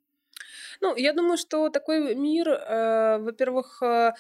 [0.80, 4.14] Ну, я думаю, что такой мир, э, во-первых, э,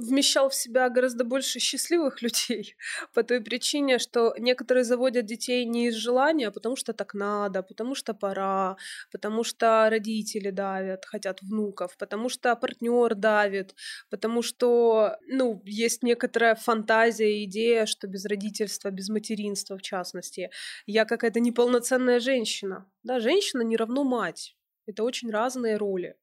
[0.00, 2.76] вмещал в себя гораздо больше счастливых людей
[3.14, 7.62] по той причине, что некоторые заводят детей не из желания, а потому что так надо,
[7.62, 8.76] потому что пора,
[9.12, 13.74] потому что родители давят, хотят внуков, потому что партнер давит,
[14.10, 20.50] потому что, ну, есть некоторая фантазия, идея, что без родительства, без материнства, в частности,
[20.86, 22.86] я какая-то неполноценная женщина.
[23.02, 24.56] Да, женщина не равно мать.
[24.90, 26.16] Это очень разные роли.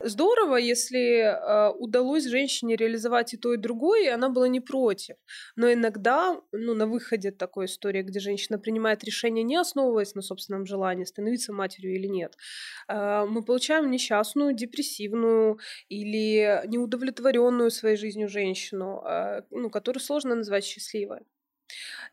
[0.00, 5.16] Здорово, если э, удалось женщине реализовать и то, и другое, и она была не против.
[5.56, 10.66] Но иногда, ну, на выходе такой истории, где женщина принимает решение, не основываясь на собственном
[10.66, 12.36] желании, становиться матерью или нет,
[12.88, 20.64] э, мы получаем несчастную, депрессивную или неудовлетворенную своей жизнью женщину, э, ну, которую сложно назвать
[20.64, 21.20] счастливой.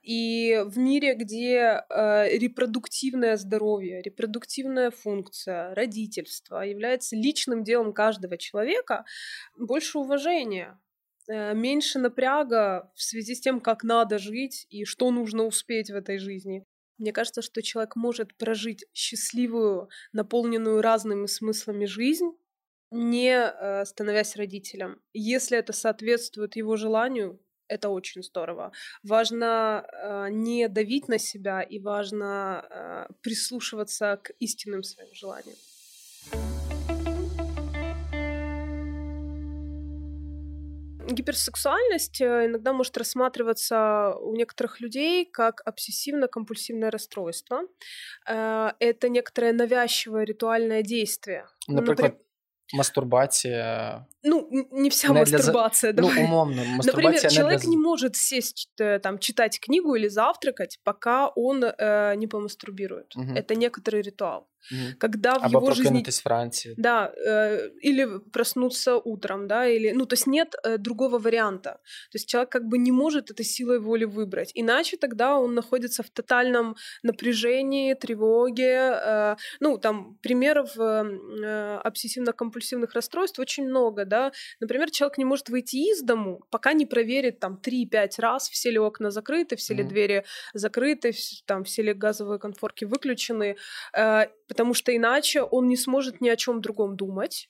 [0.01, 9.05] И в мире, где э, репродуктивное здоровье, репродуктивная функция, родительство является личным делом каждого человека,
[9.57, 10.79] больше уважения,
[11.27, 15.95] э, меньше напряга в связи с тем, как надо жить и что нужно успеть в
[15.95, 16.63] этой жизни.
[16.97, 22.31] Мне кажется, что человек может прожить счастливую, наполненную разными смыслами жизнь,
[22.91, 25.01] не э, становясь родителем.
[25.13, 28.71] Если это соответствует его желанию, это очень здорово.
[29.03, 35.55] Важно э, не давить на себя и важно э, прислушиваться к истинным своим желаниям.
[41.11, 47.61] Гиперсексуальность э, иногда может рассматриваться у некоторых людей как обсессивно-компульсивное расстройство.
[48.27, 51.47] Э, это некоторое навязчивое ритуальное действие.
[51.67, 52.19] Например, Например
[52.73, 55.93] мастурбация ну, не вся не мастурбация.
[55.93, 56.01] Для...
[56.03, 57.69] Ну, умовно, мастурбация Например, человек не, для...
[57.69, 63.15] не может сесть, э, там, читать книгу или завтракать, пока он э, не помастурбирует.
[63.15, 63.33] Угу.
[63.35, 64.49] Это некоторый ритуал.
[64.71, 64.97] Угу.
[64.99, 66.03] Когда в Або его жизни...
[66.03, 66.73] в Франции.
[66.77, 69.91] Да, э, или проснуться утром, да, или...
[69.91, 71.79] Ну, то есть нет э, другого варианта.
[72.11, 74.51] То есть человек как бы не может это силой воли выбрать.
[74.55, 78.91] Иначе тогда он находится в тотальном напряжении, тревоге.
[78.93, 81.05] Э, ну, там, примеров э,
[81.43, 84.31] э обсессивно-компульсивных расстройств очень много, да.
[84.59, 88.79] Например, человек не может выйти из дому, пока не проверит там 3-5 раз, все ли
[88.79, 89.87] окна закрыты, все ли mm.
[89.87, 91.13] двери закрыты,
[91.45, 93.55] там, все ли газовые конфорки выключены,
[93.93, 97.49] э, потому что иначе он не сможет ни о чем другом думать,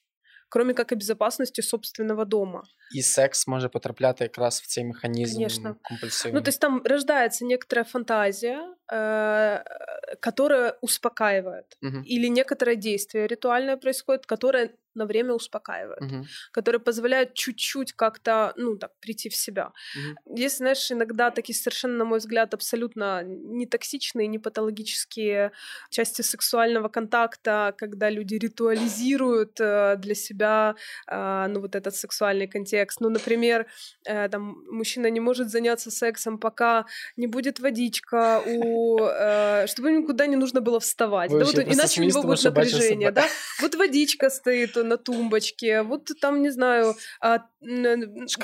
[0.49, 2.63] кроме как о безопасности собственного дома.
[2.91, 5.75] І секс може потрапляти якраз в цей механізм Конечно.
[5.83, 6.33] компульсивный.
[6.33, 8.59] Ну, то есть там рождается некоторая фантазия,
[8.91, 9.63] э,
[10.19, 11.77] которая успокаивает.
[11.81, 12.01] Угу.
[12.05, 16.25] Или некоторое действие ритуальное происходит, которое на время успокаивает, угу.
[16.51, 19.71] которые позволяют чуть-чуть как-то, ну, так, прийти в себя.
[20.25, 20.37] Угу.
[20.37, 25.51] Есть, знаешь, иногда такие совершенно, на мой взгляд, абсолютно не токсичные, не патологические
[25.89, 30.75] части сексуального контакта, когда люди ритуализируют э, для себя,
[31.07, 33.01] э, ну, вот этот сексуальный контекст.
[33.01, 33.67] Ну, например,
[34.05, 36.85] э, там, мужчина не может заняться сексом, пока
[37.17, 38.97] не будет водичка у...
[39.67, 41.31] Чтобы никуда не нужно было вставать.
[41.31, 43.25] да, вот, иначе у него будет напряжение, да?
[43.61, 47.39] Вот водичка стоит, на тумбочке, вот там, не знаю, а,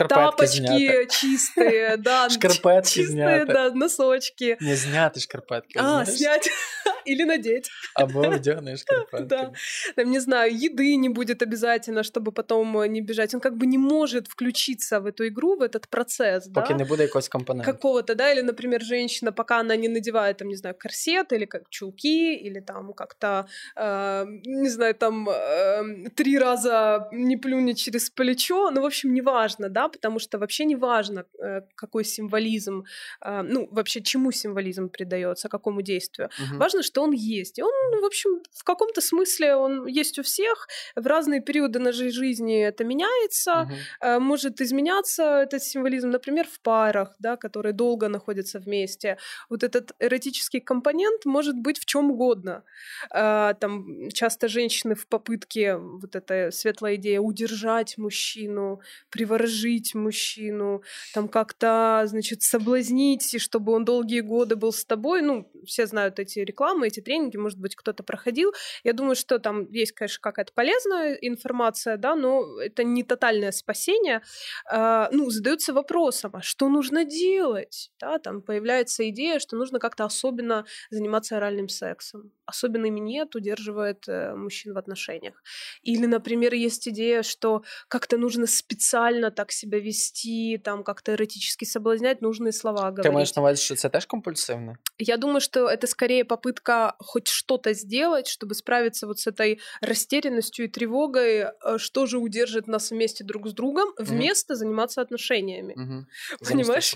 [0.07, 4.57] тапочки чистые, да, шкарпетки чистые, да, носочки.
[4.59, 5.77] Не зняты шкарпетки.
[5.77, 6.49] А, снять
[7.05, 7.69] или надеть.
[7.93, 9.27] Або одёгнные шкарпетки.
[9.27, 9.51] Да.
[9.95, 13.33] Там, не знаю, еды не будет обязательно, чтобы потом э, не бежать.
[13.33, 16.77] Он как бы не может включиться в эту игру, в этот процесс, Поки да?
[16.77, 17.71] не буде якогось компонента.
[17.71, 21.69] Какого-то, да, или, например, женщина, пока она не надевает, там, не знаю, корсет или как
[21.69, 28.71] чулки, или там как-то, э, не знаю, там э, три раза не плюнет через плечо,
[28.71, 32.83] ну, в общем, неважно, да, потому что вообще не важно, э, какой символизм,
[33.21, 36.29] э, ну, вообще чему символизм придается, какому действию.
[36.39, 36.57] Угу.
[36.57, 37.59] Важно, что он есть.
[37.59, 40.67] И он, в общем, в каком-то смысле он есть у всех.
[40.95, 43.69] В разные периоды нашей жизни это меняется,
[44.01, 44.19] угу.
[44.19, 49.17] может изменяться этот символизм, например, в парах, да, которые долго находятся вместе.
[49.49, 52.63] Вот этот эротический компонент может быть в чем угодно.
[53.11, 60.81] Там часто женщины в попытке вот эта светлая идея удержать мужчину, приворожить мужчину,
[61.13, 65.21] там как-то, значит, соблазнить, чтобы он долгие годы был с тобой.
[65.21, 68.53] Ну, все знают эти рекламы, эти тренинги, может быть, кто-то проходил.
[68.83, 74.21] Я думаю, что там есть, конечно, какая-то полезная информация, да, но это не тотальное спасение.
[74.69, 77.91] А, ну, задаются вопросом, а что нужно делать?
[77.99, 82.31] Да, там появляется идея, что нужно как-то особенно заниматься оральным сексом.
[82.45, 85.41] Особенный минет удерживает э, мужчин в отношениях.
[85.81, 92.21] Или, например, есть идея, что как-то нужно специально так себя вести, там как-то эротически соблазнять,
[92.21, 93.05] нужные слова говорить.
[93.05, 94.77] Ты маешь на увазі, що це теж компульсивно?
[94.97, 100.65] Я думаю, что это скорее попытка хоть что-то сделать, чтобы справиться вот с этой растерянностью
[100.65, 104.57] и тревогой, э, что же удержит нас вместе друг с другом, вместо mm-hmm.
[104.57, 105.75] заниматься отношениями.
[105.77, 106.39] Mm-hmm.
[106.49, 106.95] Понимаешь?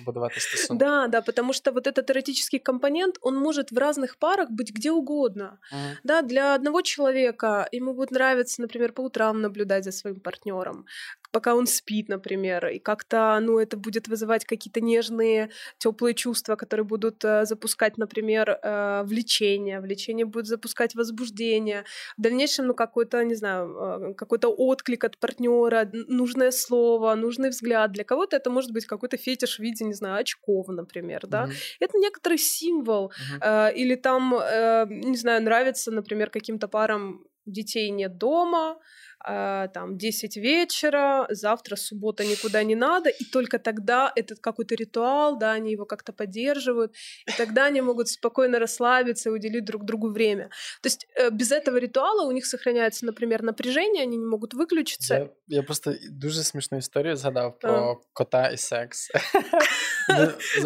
[0.69, 4.91] Да, да, потому что вот этот эротический компонент, он может в разных парах быть где
[4.91, 5.59] угодно.
[5.73, 5.95] Mm-hmm.
[6.03, 10.85] Да, для одного человека ему будет нравиться, например, по утрам наблюдать за своим партнером,
[11.31, 16.83] пока он спит, например, и как-то, ну, это будет вызывать какие-то нежные, теплые чувства, которые
[16.83, 21.83] будут э, запускать, например, э, влечение, влечение будет запускать возбуждение,
[22.17, 27.91] в дальнейшем, ну, какой-то, не знаю, э, какой-то отклик от партнера, нужное слово, нужный взгляд.
[27.93, 31.45] Для кого-то это может быть какой-то фетиш в виде, не знаю, очков, например, да.
[31.45, 31.77] Mm-hmm.
[31.79, 33.69] Это некоторый символ, mm-hmm.
[33.69, 38.77] э, или там, э, не знаю, нравится, например, каким-то парам детей нет дома,
[39.24, 45.52] там 10 вечера, завтра суббота никуда не надо, и только тогда этот какой-то ритуал, да,
[45.52, 46.92] они его как-то поддерживают,
[47.26, 50.50] и тогда они могут спокойно расслабиться и уделить друг другу время.
[50.82, 55.14] То есть э, без этого ритуала у них сохраняется, например, напряжение, они не могут выключиться.
[55.14, 57.96] Я, я просто дуже смішну історію згадав про а.
[58.12, 59.10] кота і секс.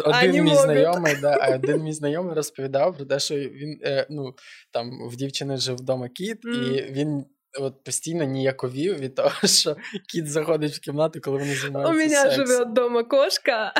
[0.05, 4.35] Один мій знайомий, да, а один мій знайомий розповідав про те, що він ну
[4.71, 7.25] там в дівчини жив вдома кіт, і він
[7.59, 9.75] от постійно ніяковів від того, що
[10.07, 13.73] кіт заходить в кімнату, коли вони займаються У мене живе вдома кошка.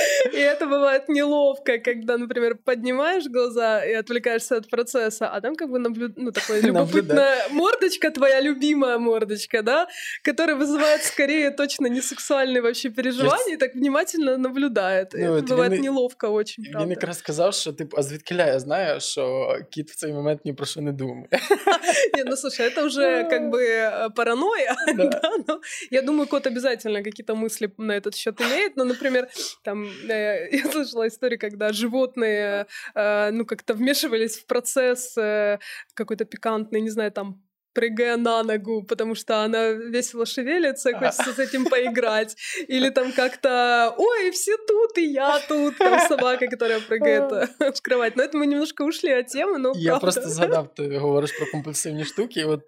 [0.33, 5.69] И это бывает неловко, когда, например, поднимаешь глаза и отвлекаешься от процесса, а там как
[5.69, 6.13] бы наблюд...
[6.17, 9.87] ну, такое любопытная мордочка, твоя любимая мордочка, да,
[10.23, 15.13] которая вызывает скорее точно не сексуальные вообще переживания, и так внимательно наблюдает.
[15.13, 16.83] Ну, это бывает він, неловко очень, правда.
[16.83, 20.53] Він якраз сказав, що, типу, а звідкиля я знаю, що кіт в цей момент ні
[20.53, 21.27] про що не думає.
[22.17, 25.21] Не, ну слушай, это уже как бы э, паранойя, да.
[25.47, 29.27] но я думаю, кот обязательно какие-то мысли на этот счет имеет, но, например,
[29.63, 29.88] там, э,
[30.52, 35.14] я слышала историю, когда животные, э, ну, как-то вмешивались в процесс
[35.94, 37.42] какой-то пикантный, не знаю, там,
[37.75, 42.35] прыгая на ногу, потому что она весело шевелится, хочется с этим поиграть.
[42.69, 48.15] Или там как-то, ой, все тут, и я тут, там собака, которая прыгает в кровать.
[48.15, 49.99] Но это мы немножко ушли от темы, но Я правда.
[49.99, 52.61] просто згадав, ти говориш про компульсивні штуки, і от,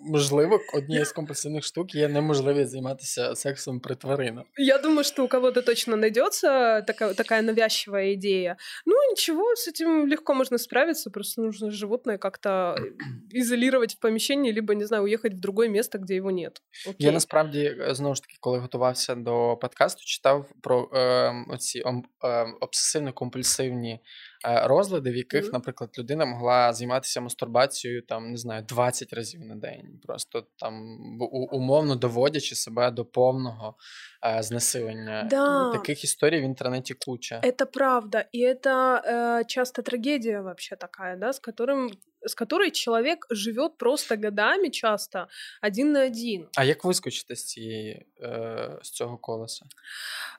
[0.00, 4.44] можливо, однією з компульсивних штук є неможливість займатися сексом при тваринах.
[4.56, 8.56] Я думаю, что у кого-то точно найдется такая, такая навязчивая идея.
[8.86, 12.76] Ну, ничего, с этим легко можно справиться, просто нужно животное как-то
[13.32, 16.62] изолировать в помещении помещении, либо, не знаю, уехать в другое место, где его нет.
[16.86, 17.06] Окей.
[17.06, 23.98] Я насправді знову ж таки, коли готувався до подкасту, читав про е, оці е, обсесивно-компульсивні
[24.35, 25.52] е, розлади, в яких, mm-hmm.
[25.52, 30.98] наприклад, людина могла займатися мастурбацією там, не знаю, 20 разів на день, просто там
[31.52, 33.74] умовно доводячи себе до повного
[34.22, 35.26] э, знесилення.
[35.30, 35.72] Да.
[35.72, 37.40] Таких історій в інтернеті куча.
[37.44, 41.90] Это правда, и это э, часто трагедия вообще такая, да, с которым
[42.24, 45.28] с которой человек живет просто годами часто
[45.60, 46.48] один на один.
[46.56, 49.66] А як вискочити з цієї э, з цього колеса?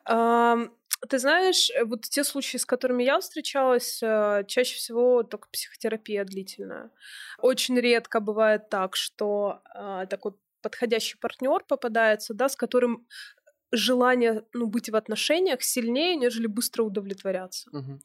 [0.05, 0.67] Um,
[1.08, 6.24] Ты знаешь, э, вот те случаи, с которыми я встречалась, э, чаще всего только психотерапия
[6.24, 6.90] длительная.
[7.38, 10.32] Очень редко бывает так, что э, такой
[10.62, 13.06] подходящий партнер попадается, да, с которым
[13.73, 17.69] желание ну, быть в отношениях сильнее, нежели быстро удовлетворяться.
[17.71, 17.99] Угу.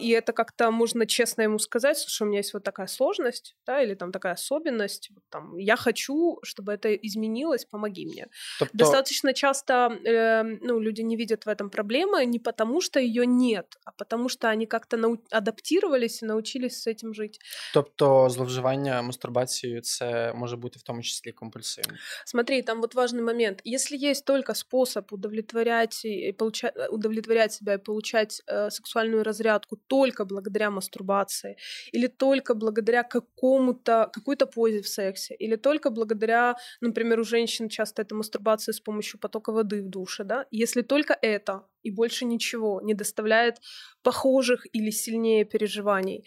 [0.00, 3.82] И это как-то можно честно ему сказать, что у меня есть вот такая сложность, да,
[3.82, 8.26] или там такая особенность, вот, там, я хочу, чтобы это изменилось, помоги мне.
[8.58, 8.76] Тобто...
[8.76, 9.72] Достаточно часто
[10.04, 14.28] э, ну, люди не видят в этом проблемы не потому, что ее нет, а потому
[14.28, 15.18] что они как-то нау...
[15.30, 17.38] адаптировались и научились с этим жить.
[17.74, 21.96] Тобто зловживання мастурбацією це може бути в тому числі компульсивним.
[22.26, 23.62] Смотри, там вот важный момент.
[23.64, 29.23] Если есть только способ способ удовлетворять, и получать, э, удовлетворять себя и получать э, сексуальную
[29.23, 31.55] разрядку только благодаря мастурбации,
[31.93, 38.01] или только благодаря какому-то, какой-то позе в сексе, или только благодаря, например, у женщин часто
[38.01, 42.81] это мастурбация с помощью потока воды в душе, да, если только это и больше ничего
[42.83, 43.55] не доставляет
[44.03, 46.23] похожих или сильнее переживаний.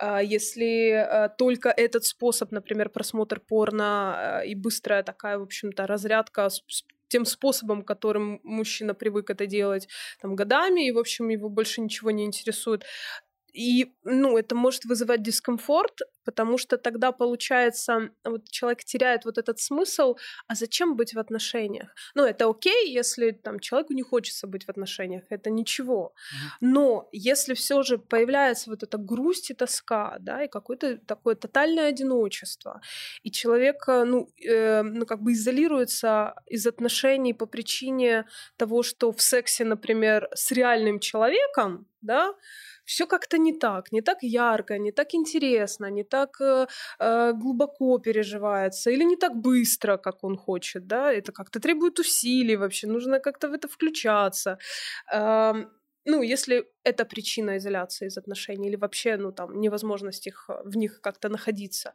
[0.00, 5.86] А если э, только этот способ, например, просмотр порно э, и быстрая такая, в общем-то,
[5.86, 6.48] разрядка
[7.14, 9.86] тем способом, которым мужчина привык это делать
[10.20, 12.84] там, годами, и, в общем, его больше ничего не интересует.
[13.54, 19.60] И, ну, это может вызывать дискомфорт, потому что тогда получается, вот человек теряет вот этот
[19.60, 20.16] смысл,
[20.48, 21.94] а зачем быть в отношениях?
[22.16, 26.14] Ну, это окей, если там человеку не хочется быть в отношениях, это ничего.
[26.60, 31.88] Но если все же появляется вот эта грусть и тоска, да, и какое-то такое тотальное
[31.88, 32.80] одиночество,
[33.22, 38.24] и человек, э, ну, э, ну, как бы изолируется из отношений по причине
[38.56, 42.34] того, что в сексе, например, с реальным человеком, да,
[42.84, 46.66] все как-то не так, не так ярко, не так интересно, не так э,
[47.00, 52.56] э, глубоко переживается или не так быстро, как он хочет, да, это как-то требует усилий
[52.56, 54.58] вообще, нужно как-то в это включаться.
[55.12, 55.64] Э,
[56.06, 61.00] ну, если это причина изоляции из отношений или вообще, ну, там, невозможность их, в них
[61.00, 61.92] как-то находиться.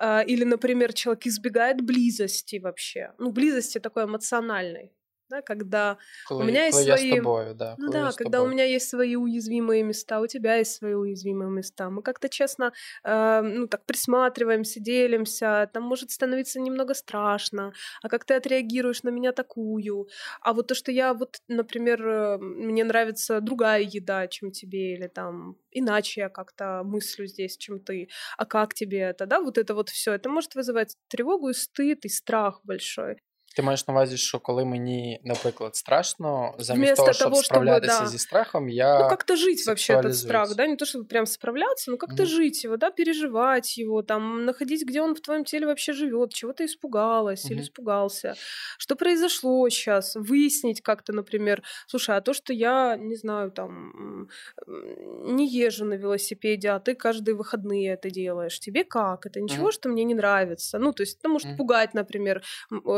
[0.00, 4.92] Э, или, например, человек избегает близости вообще, ну, близости такой эмоциональной,
[5.30, 5.96] да, когда
[6.28, 7.16] коли, у меня есть свои...
[7.16, 10.94] Тобой, да, ну да, когда у меня есть свои уязвимые места, у тебя есть свои
[10.94, 11.88] уязвимые места.
[11.88, 12.72] Мы как-то честно,
[13.04, 15.70] э, ну так присматриваемся, делимся.
[15.72, 17.72] Там может становиться немного страшно.
[18.02, 20.08] А как ты отреагируешь на меня такую?
[20.42, 25.06] А вот то, что я вот, например, э, мне нравится другая еда, чем тебе, или
[25.06, 28.08] там иначе я как-то мыслю здесь, чем ты.
[28.36, 29.40] А как тебе это, да?
[29.40, 33.16] Вот это вот все, это может вызывать тревогу и стыд, и страх большой.
[33.59, 37.93] Ти маєш на увазі, що коли мені, наприклад, страшно, замість Вместо того, щоб того, справлятися
[37.93, 38.07] чтобы, да.
[38.07, 41.91] зі страхом, я Ну, как-то жить вообще этот страх, да, не то, чтобы прям справляться,
[41.91, 42.25] но как-то mm.
[42.25, 46.51] жить его, да, переживать его, там, находить, где он в твоем теле вообще живет, чего
[46.51, 47.53] ты испугалась mm-hmm.
[47.53, 48.35] или испугался,
[48.77, 54.27] что произошло сейчас, выяснить как-то, например, слушай, а то, что я, не знаю, там,
[54.67, 59.25] не езжу на велосипеде, а ты каждые выходные это делаешь, тебе как?
[59.25, 59.71] Это ничего, mm-hmm.
[59.71, 60.77] что мне не нравится?
[60.77, 61.57] Ну, то есть это может mm-hmm.
[61.57, 62.43] пугать, например,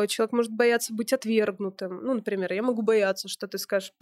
[0.08, 2.05] человек может бояться быть отвергнутым.
[2.05, 3.93] Ну, например, я могу бояться, что ты скажешь,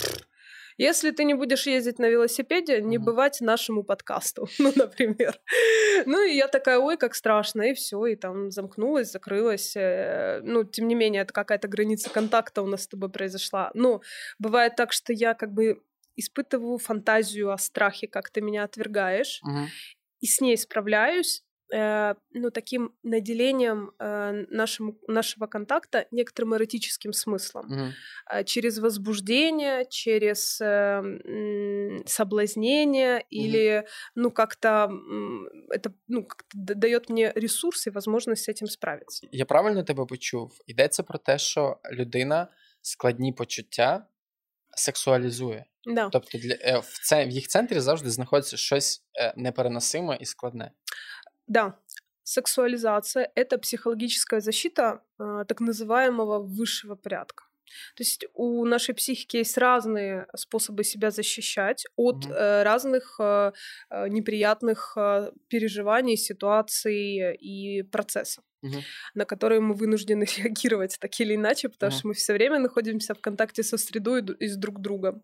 [0.79, 5.39] Если ты не будешь ездить на велосипеде, не бывать нашему подкасту, ну, например.
[6.07, 9.77] Ну, и я такая, ой, как страшно, и все, и там замкнулась, закрылась.
[9.77, 13.71] Э, ну, тем не менее, это какая-то граница контакта у нас с тобой произошла.
[13.75, 14.01] Но
[14.39, 15.83] бывает так, что я как бы
[16.17, 19.67] испытываю фантазию о страхе, как ты меня отвергаешь, Мгм.
[20.21, 27.66] и с ней справляюсь, э, ну, таким наделением э, нашему, нашего контакта некоторым эротическим смыслом.
[27.68, 27.94] Мгм.
[28.32, 36.76] Э, через возбуждение, через э, м, соблазнение или, ну, как-то м, это, ну, как-то д-
[36.76, 39.28] дает мне ресурс и возможность с этим справиться.
[39.32, 40.52] Я правильно тебе почув?
[40.68, 42.48] Йдеться про те, що людина
[42.82, 44.08] складні почуття
[44.78, 45.66] сексуалізує.
[45.86, 46.10] Да.
[46.10, 50.72] Тобто для, е, в, це, в їх центрі завжди знаходиться щось е, непереносиме і складне.
[51.51, 51.75] Да,
[52.23, 57.45] сексуализация— это психологическая защита э, так называемого высшего порядка.
[57.97, 62.33] То есть у нашей психики есть разные способы себя защищать от Мгм.
[62.35, 63.53] э, разных э,
[64.09, 68.81] неприятных э, переживаний, ситуаций и процессов, Мгм.
[69.15, 71.99] на которые мы вынуждены реагировать так или иначе, потому Мгм.
[71.99, 75.23] что мы все время находимся в контакте со средой и с друг другом.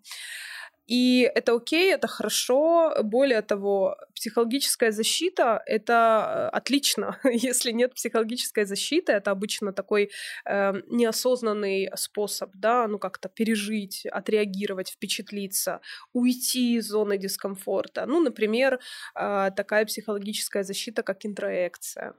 [0.86, 2.94] И это окей, это хорошо.
[3.02, 7.18] Более того, психологическая защита— это э, отлично.
[7.24, 10.10] Если нет психологической защиты, это обычно такой
[10.44, 15.80] э, неосознанный способ, да, ну как-то пережить, отреагировать, впечатлиться,
[16.12, 18.06] уйти из зоны дискомфорта.
[18.06, 18.78] Ну, например,
[19.14, 22.14] э, такая психологическая защита, как интроекция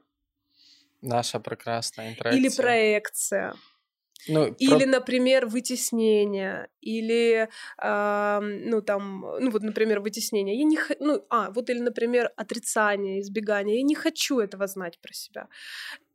[1.01, 2.41] Наша прекрасна інтеракція.
[2.41, 3.53] или проекция.
[4.28, 4.86] Ну, Или, про...
[4.86, 10.56] например, вытеснение, или, а, ну, там, ну, вот, например, вытеснение.
[10.56, 10.94] Я не х...
[11.00, 13.76] ну, а, вот, или, например, отрицание, избегание.
[13.76, 15.48] Я не хочу этого знать про себя.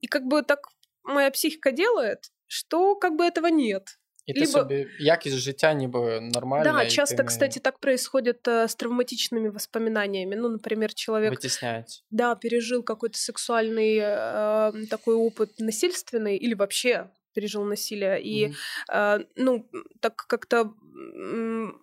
[0.01, 0.59] И как бы так
[1.03, 3.99] моя психика делает, что как бы этого нет.
[4.25, 6.71] І ти либо- собі якість життя ніби нормальна.
[6.71, 10.35] да, і часто, ти не кстати, так происходит э, с травматичными воспоминаниями.
[10.35, 12.01] Ну, например, человек витісняється.
[12.11, 18.54] да, пережил какой-то сексуальный э, такой опыт насильственный или вообще пережил насилие, и Мгм.
[18.92, 19.68] э, ну,
[20.00, 20.74] так как-то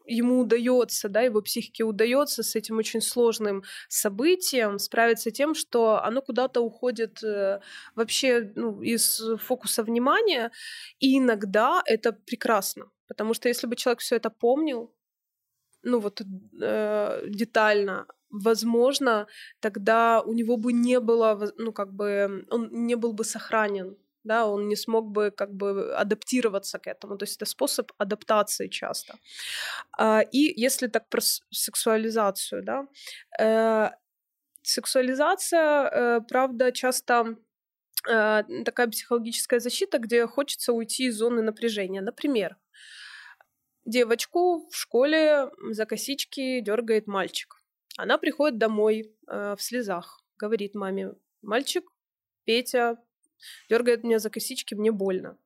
[0.05, 6.21] ему удается, да, его психике удается с этим очень сложным событием справиться тем, что оно
[6.21, 7.59] куда-то уходит э,
[7.95, 10.51] вообще ну, из фокуса внимания,
[10.99, 14.93] и иногда это прекрасно, потому что если бы человек все это помнил,
[15.83, 16.21] ну вот
[16.61, 19.27] э, детально, возможно,
[19.59, 24.45] тогда у него бы не было, ну как бы, он не был бы сохранен, да,
[24.47, 27.17] он не смог бы как бы адаптироваться к этому.
[27.17, 29.15] То есть это способ адаптации часто.
[29.97, 32.87] А, и если так про сексуализацию, да,
[33.39, 33.91] э,
[34.61, 37.37] сексуализация, э, правда, часто
[38.07, 42.01] э, такая психологическая защита, где хочется уйти из зоны напряжения.
[42.01, 42.57] Например,
[43.85, 47.55] девочку в школе за косички дергает мальчик.
[47.97, 51.83] Она приходит домой в слезах, говорит маме, мальчик,
[52.45, 52.97] Петя,
[53.69, 55.37] дергает меня за косички, мне больно.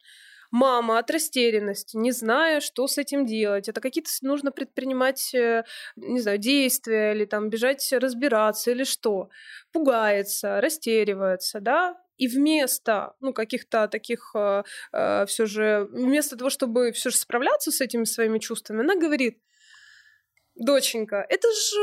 [0.51, 3.67] Мама от растерянности, не зная, что с этим делать.
[3.69, 5.63] Это какие-то нужно предпринимать, э,
[5.95, 9.29] не знаю, действия или там бежать разбираться или что.
[9.71, 14.35] Пугается, растеривается, да, и вместо, ну, каких-то таких
[14.93, 19.39] все же, вместо того, чтобы все же справляться с этими своими чувствами, она говорит,
[20.55, 21.81] доченька, это же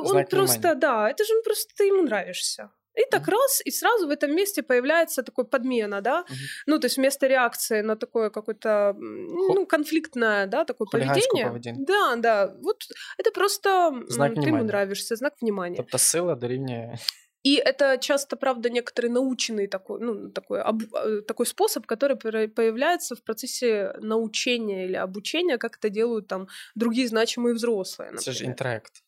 [0.00, 0.80] он Знак просто, внимания.
[0.80, 2.70] да, это же он просто ты ему нравишься.
[2.99, 3.31] И так Мгм.
[3.31, 6.37] раз, и сразу в этом месте появляется такой подмена, да, Мгм.
[6.67, 11.49] ну, то есть вместо реакции на такое какое-то, м, ну, конфликтное, да, такое Хулиганскую поведение.
[11.49, 11.85] поведение.
[11.85, 12.77] Да, да, вот
[13.17, 14.63] это просто м, Знак ты ему внимания.
[14.67, 15.75] нравишься, знак внимания.
[15.77, 16.95] Тобто сила дорівнює.
[17.47, 22.47] И это часто, правда, некоторый наученный такой, ну, такой, об- э, такой способ, который пора-
[22.47, 28.15] появляется в процессе научения или обучения, как это делают там другие значимые взрослые.
[28.15, 28.49] Це ж например.
[28.51, 29.03] інтерект.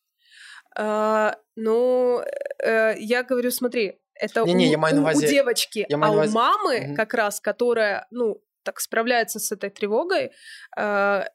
[0.76, 2.22] А, ну,
[2.66, 5.96] э, я говорю, смотри, это Не-не, у, я маю на у- у увазі- девочки, я
[5.96, 6.96] а маю на у увазі- мамы Мгм.
[6.96, 10.30] как раз, которая, ну, так справляется с этой тревогой, э,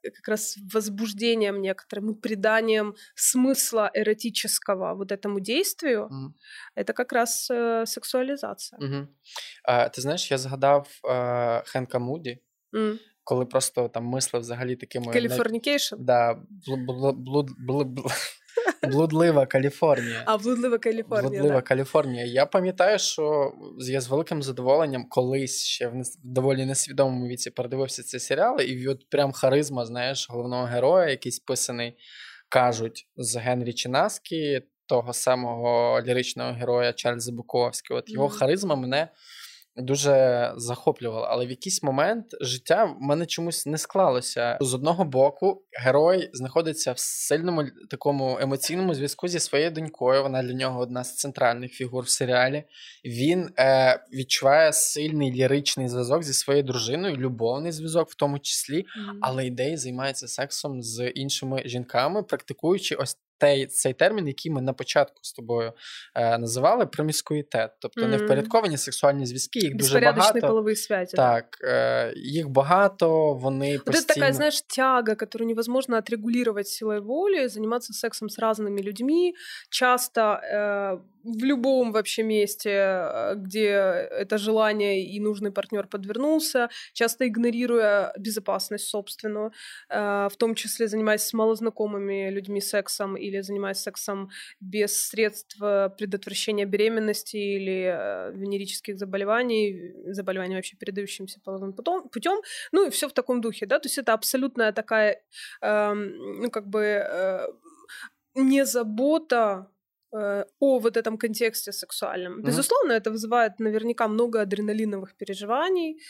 [0.04, 6.34] как раз возбуждением некоторым, и приданием смысла эротического вот этому действию, Мгм.
[6.76, 8.78] это как раз э, сексуализация.
[8.82, 9.08] Угу.
[9.64, 12.40] А, ти знаєш, я згадав е, Хенка Муді,
[12.76, 13.00] М.
[13.24, 15.96] коли просто там мислив взагалі такими най- Калифорникейшн.
[16.00, 16.34] Да,
[16.68, 18.12] блу- блу- блуд- блу- блу-
[18.83, 20.23] блудлива Каліфорнія.
[20.27, 21.61] А, блудлива Калифорния, Блудлива да.
[21.61, 22.25] Каліфорнія.
[22.25, 28.21] Я пам'ятаю, що я з великим задоволенням колись ще в доволі несвідомому віці передивився цей
[28.21, 31.97] серіал, і от прям харизма, знаєш, головного героя, який списаний,
[32.49, 37.99] кажуть, з Генрі Чинаскі, того самого ліричного героя Чарльза Буковського.
[37.99, 38.37] От його Мгм.
[38.37, 39.09] харизма мене
[39.79, 44.59] дуже захоплювало, але в якийсь момент життя в мене чомусь не склалося.
[44.61, 50.23] З одного боку, герой знаходиться в сильному такому емоційному зв'язку зі своєю донькою.
[50.23, 52.65] Вона для нього одна з центральних фігур в серіалі.
[53.05, 58.85] Він е, відчуває сильний ліричний зв'язок зі своєю дружиною, любовний зв'язок, в тому числі,
[59.21, 64.74] але ідеї займається сексом з іншими жінками, практикуючи ось той, цей термін, який ми на
[64.74, 65.74] початку з тобою
[66.16, 67.72] е, називали проміскуїтет.
[67.80, 68.08] Тобто mm-hmm.
[68.08, 70.40] невпорядковані сексуальні зв'язки, їх дуже багато.
[70.40, 71.18] половий связи.
[71.18, 74.04] Так, е, їх багато, вони постійно...
[74.04, 79.34] Это такая, знаешь, тяга, которую невозможно отрегулировать силой воли, заниматься сексом с разными людьми,
[79.70, 83.70] часто э, в любом вообще месте, э, где
[84.22, 89.52] это желание и нужный партнер подвернулся, часто игнорируя безопасность собственную,
[89.90, 96.65] э, в том числе занимаясь с малознакомыми людьми сексом или занимаясь сексом без средств предотвращения
[96.65, 103.41] беременности или э, венерических заболеваний, заболеваний вообще передающимся половым путем, ну и все в таком
[103.41, 105.23] духе, да, то есть это абсолютная такая,
[105.61, 107.47] э, ну как бы э,
[108.35, 109.78] не забота Э,
[110.11, 112.43] о вот этом контексте сексуальном.
[112.43, 112.97] Безусловно, mm-hmm.
[112.97, 116.01] это вызывает наверняка много адреналиновых переживаний.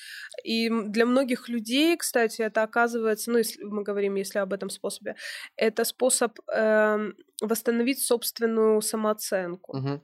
[0.45, 5.17] И для многих людей, кстати, это оказывается, ну, если мы говорим, если об этом способе,
[5.57, 9.77] это способ э, восстановить собственную самооценку.
[9.77, 10.01] Mm-hmm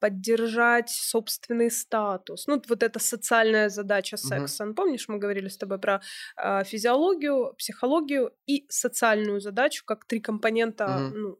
[0.00, 2.46] поддержать собственный статус.
[2.46, 4.64] Ну, вот эта социальная задача секса.
[4.64, 4.74] Uh-huh.
[4.74, 6.00] помнишь, мы говорили с тобой про
[6.42, 11.10] э, физиологию, психологию и социальную задачу, как три компонента uh-huh.
[11.14, 11.38] ну,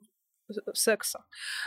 [0.74, 1.24] секса.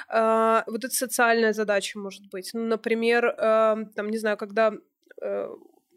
[0.07, 2.51] А, вот это социальная задача может быть.
[2.53, 4.73] Ну, например, э, там, не знаю, когда
[5.21, 5.47] э,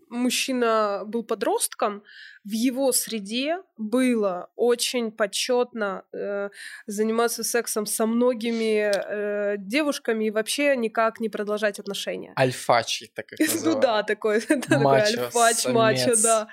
[0.08, 2.02] мужчина был подростком,
[2.44, 6.50] в его среде было очень почетно э,
[6.86, 12.32] заниматься сексом со многими э, девушками и вообще никак не продолжать отношения.
[12.38, 13.38] Альфачи, так их.
[13.64, 16.48] Ну да, такой, такой альфач, мачо, да.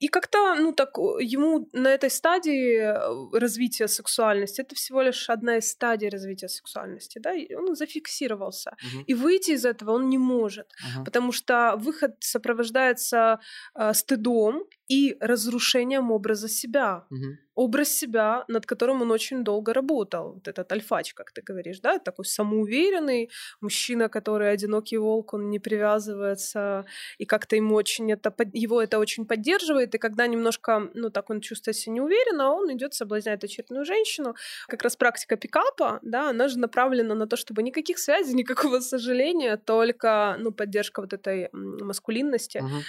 [0.00, 5.58] И как-то, ну так, ему на этой стадии э, развития сексуальности, это всего лишь одна
[5.58, 8.70] из стадий развития сексуальности, да, и он зафиксировался.
[8.70, 9.04] Угу.
[9.06, 11.04] И выйти из этого он не может, угу.
[11.04, 13.38] потому что выход сопровождается
[13.74, 17.06] э, стыдом и разрушением образа себя.
[17.10, 20.34] Угу образ себя, над которым он очень долго работал.
[20.34, 23.30] Вот этот альфач, как ты говоришь, да, такой самоуверенный
[23.60, 26.84] мужчина, который одинокий волк, он не привязывается,
[27.18, 31.40] и как-то ему очень это, его это очень поддерживает, и когда немножко, ну, так он
[31.40, 34.34] чувствует себя неуверенно, он идет соблазнять очередную женщину.
[34.68, 39.56] Как раз практика пикапа, да, она же направлена на то, чтобы никаких связей, никакого сожаления,
[39.56, 42.58] только, ну, поддержка вот этой маскулинности.
[42.58, 42.80] Uh-huh.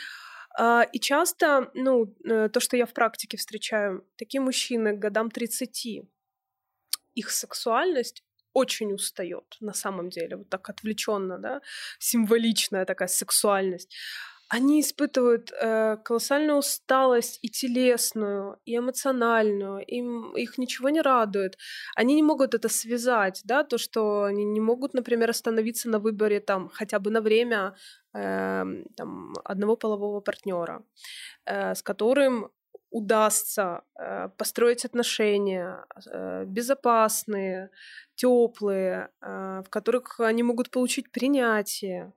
[0.58, 5.32] А, и часто, ну, э, то, что я в практике встречаю, такие мужчины к годам
[5.32, 6.04] 30,
[7.16, 8.24] их сексуальность
[8.54, 11.62] очень устает на самом деле, вот так отвлеченно, да,
[11.99, 13.95] символичная такая сексуальность.
[14.54, 21.58] Они испытывают э, колоссальную усталость и телесную, и эмоциональную, им их ничего не радует.
[21.95, 26.39] Они не могут это связать, да, то, что они не могут, например, остановиться на выборе
[26.39, 27.76] там хотя бы на время
[28.14, 28.64] э,
[28.95, 30.84] там, одного полового партнера,
[31.45, 32.51] э, с которым
[32.91, 37.72] удастся э, построить отношения э, безопасные,
[38.16, 42.14] теплые, э, в которых они могут получить принятие,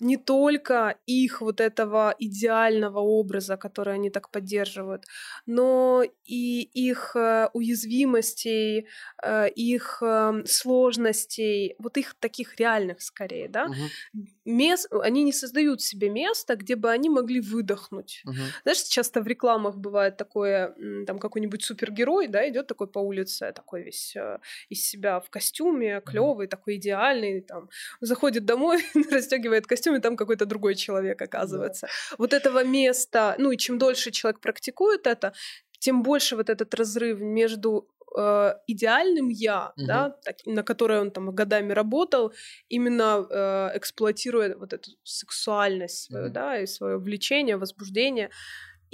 [0.00, 5.04] не только их вот этого идеального образа, который они так поддерживают,
[5.46, 8.86] но и их э, уязвимостей,
[9.22, 14.24] э, их эм, сложностей, вот их таких реальных скорее, да, угу.
[14.44, 18.22] Мест, они не создают себе место, где бы они могли выдохнуть.
[18.26, 18.34] Угу.
[18.62, 20.74] Знаешь, часто в рекламах бывает такое,
[21.06, 24.38] там какой-нибудь супергерой, да, идет такой по улице, такой весь э,
[24.68, 26.50] из себя в костюме, клевый, угу.
[26.50, 27.70] такой идеальный, там
[28.00, 31.86] заходит домой, расстегивает костюм костюме там какой-то другой человек оказывается.
[31.86, 32.16] Да.
[32.18, 35.32] Вот этого места, ну и чем дольше человек практикует это,
[35.80, 37.86] тем больше вот этот разрыв между
[38.18, 39.86] э, идеальным я, угу.
[39.86, 42.32] да, так, на которое он там годами работал,
[42.70, 46.34] именно э, эксплуатируя вот эту сексуальность свою, угу.
[46.34, 48.30] да, и свое влечение, возбуждение,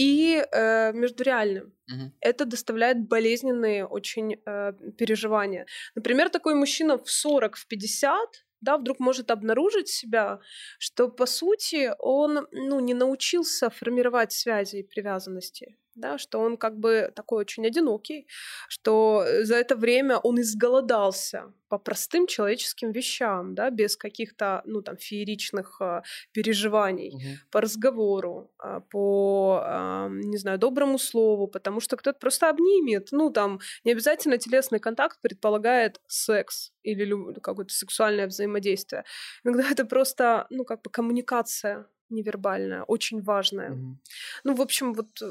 [0.01, 1.65] и э, между реальным.
[1.89, 2.13] Угу.
[2.21, 5.67] Это доставляет болезненные очень э, переживания.
[5.95, 10.41] Например, такой мужчина в 40, в 50 да, вдруг может обнаружить себя,
[10.79, 15.77] что, по сути, он ну, не научился формировать связи и привязанности.
[15.95, 18.27] Да, что он как бы такой очень одинокий,
[18.69, 24.83] что э, за это время он изголодался по простым человеческим вещам, да, без каких-то, ну,
[24.83, 27.51] там, фееричных э, переживаний, угу.
[27.51, 33.31] по разговору, э, по, э, не знаю, доброму слову, потому что кто-то просто обнимет, ну,
[33.31, 39.05] там, не обязательно телесный контакт предполагает секс или какое-то сексуальное взаимодействие.
[39.45, 43.71] Иногда это просто, ну, как бы коммуникация невербальная, очень важная.
[43.71, 43.99] Угу.
[44.45, 45.23] Ну, в общем, вот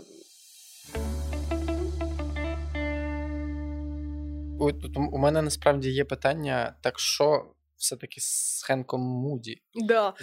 [4.59, 9.61] э, у мене насправді є питання: так що все-таки з Хенком Муді?
[9.75, 10.13] Да.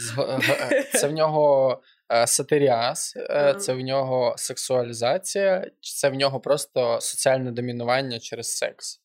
[0.92, 1.82] Це в нього
[2.25, 9.01] сатиріаз, е, це в нього сексуалізація, чи це в нього просто соціальне домінування через секс?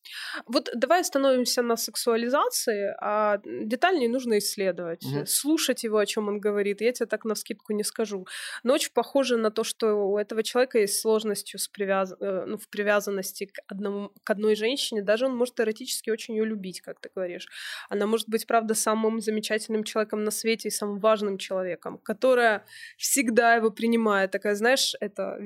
[0.47, 5.27] Вот давай остановимся на сексуализации, а детальнее нужно исследовать, угу.
[5.27, 6.81] слушать его, о чем он говорит.
[6.81, 8.27] Я тебе так на скидку не скажу.
[8.65, 12.15] Но очень похоже на то, что у этого человека есть сложность с привяз...
[12.21, 14.11] Э, ну, в привязанности к, одному...
[14.25, 15.03] к одной женщине.
[15.03, 17.49] Даже он может эротически очень ее любить, как ты говоришь.
[17.89, 22.65] Она может быть, правда, самым замечательным человеком на свете и самым важным человеком, которая
[22.98, 24.32] всегда его принимает.
[24.32, 25.40] Такая, знаешь, это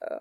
[0.00, 0.18] э,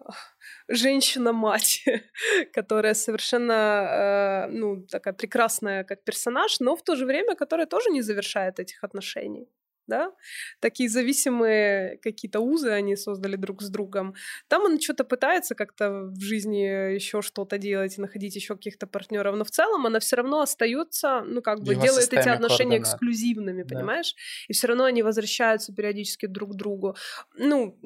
[0.67, 1.83] женщина-мать,
[2.53, 7.89] которая совершенно, э, ну, такая прекрасная как персонаж, но в то же время, которая тоже
[7.89, 9.47] не завершает этих отношений
[9.87, 10.11] да,
[10.59, 14.15] такие зависимые какие-то узы они создали друг с другом.
[14.47, 19.35] Там он что-то пытается как-то в жизни еще что-то делать и находить еще каких-то партнеров,
[19.35, 22.93] но в целом она все равно остается, ну как бы Его делает эти отношения координат.
[22.93, 24.13] эксклюзивными, понимаешь?
[24.13, 24.21] Да.
[24.49, 26.95] И все равно они возвращаются периодически друг к другу.
[27.35, 27.77] Ну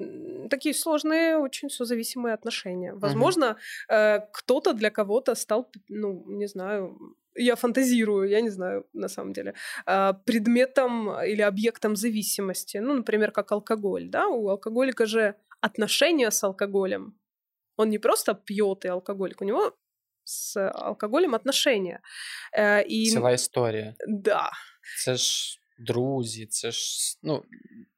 [0.50, 2.94] такие сложные, очень созависимые отношения.
[2.94, 3.58] Возможно,
[3.90, 4.28] угу.
[4.34, 6.98] кто-то для кого-то стал, ну не знаю
[7.37, 9.55] я фантазирую, я не знаю, на самом деле,
[9.87, 12.79] а, предметом или объектом зависимости.
[12.79, 17.15] Ну, например, как алкоголь, да, у алкоголика же отношения с алкоголем.
[17.77, 19.75] Он не просто пьет и алкоголик, у него
[20.25, 22.01] с алкоголем отношения.
[22.53, 23.11] Э, и...
[23.11, 23.95] Ціла історія.
[24.09, 24.51] Да.
[25.05, 27.45] Це ж друзі, це ж ну,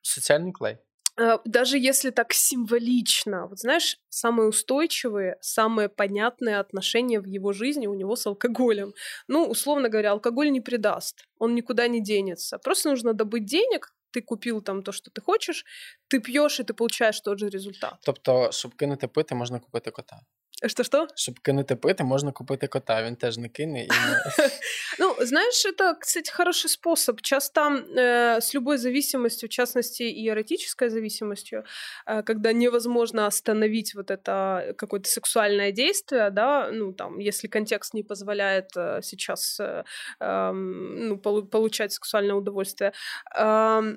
[0.02, 0.78] соціальний клей.
[1.19, 7.87] Э, даже если так символично, вот знаешь, самые устойчивые, самые понятные отношения в его жизни
[7.87, 8.93] у него с алкоголем.
[9.27, 12.57] Ну, условно говоря, алкоголь не предаст, он никуда не денется.
[12.57, 15.65] Просто нужно добыть денег, ты купил там то, что ты хочешь,
[16.07, 17.97] ты пьешь и ты получаешь тот же результат.
[18.05, 20.21] Тобто, щоб кинути пити, можна купити кота.
[20.67, 21.07] Что что?
[21.15, 23.03] Щоб кинути пити, можна купити кота.
[23.03, 23.83] Він теж не кине.
[23.83, 24.21] І не...
[24.99, 27.21] ну, знаешь, это, кстати, хороший способ.
[27.21, 31.63] Часто э, с любой зависимостью, в частности, и эротической зависимостью,
[32.07, 38.03] э, когда невозможно остановить вот это какое-то сексуальное действие, да, ну, там, если контекст не
[38.03, 39.83] позволяет э, сейчас э,
[40.19, 42.91] э, ну, получать сексуальное удовольствие,
[43.37, 43.95] э,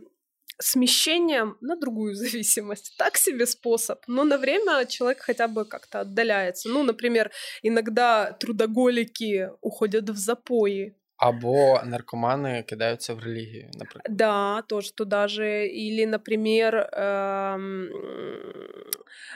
[0.60, 2.94] смещением на другую зависимость.
[2.98, 6.68] Так себе способ, но на время человек хотя бы как-то отдаляется.
[6.68, 7.30] Ну, например,
[7.62, 14.04] иногда трудоголики уходят в запои, Або наркоманы кидаются в религию, например.
[14.08, 15.68] Да, тоже туда же.
[15.68, 17.90] Или, например, эм,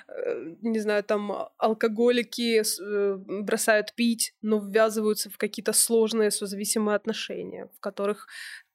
[0.09, 7.69] э, не знаю, там алкоголики э, бросают пить, но ввязываются в какие-то сложные созависимые отношения,
[7.77, 8.27] в которых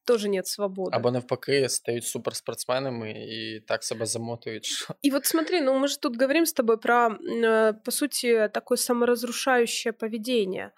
[0.05, 0.95] тоже нет свободы.
[0.95, 4.87] Або навпаки, стають суперспортсменами и так себя замотують.
[5.01, 8.77] И вот смотри, ну мы же тут говорим с тобой про, э, по сути, такое
[8.77, 10.71] саморазрушающее поведение.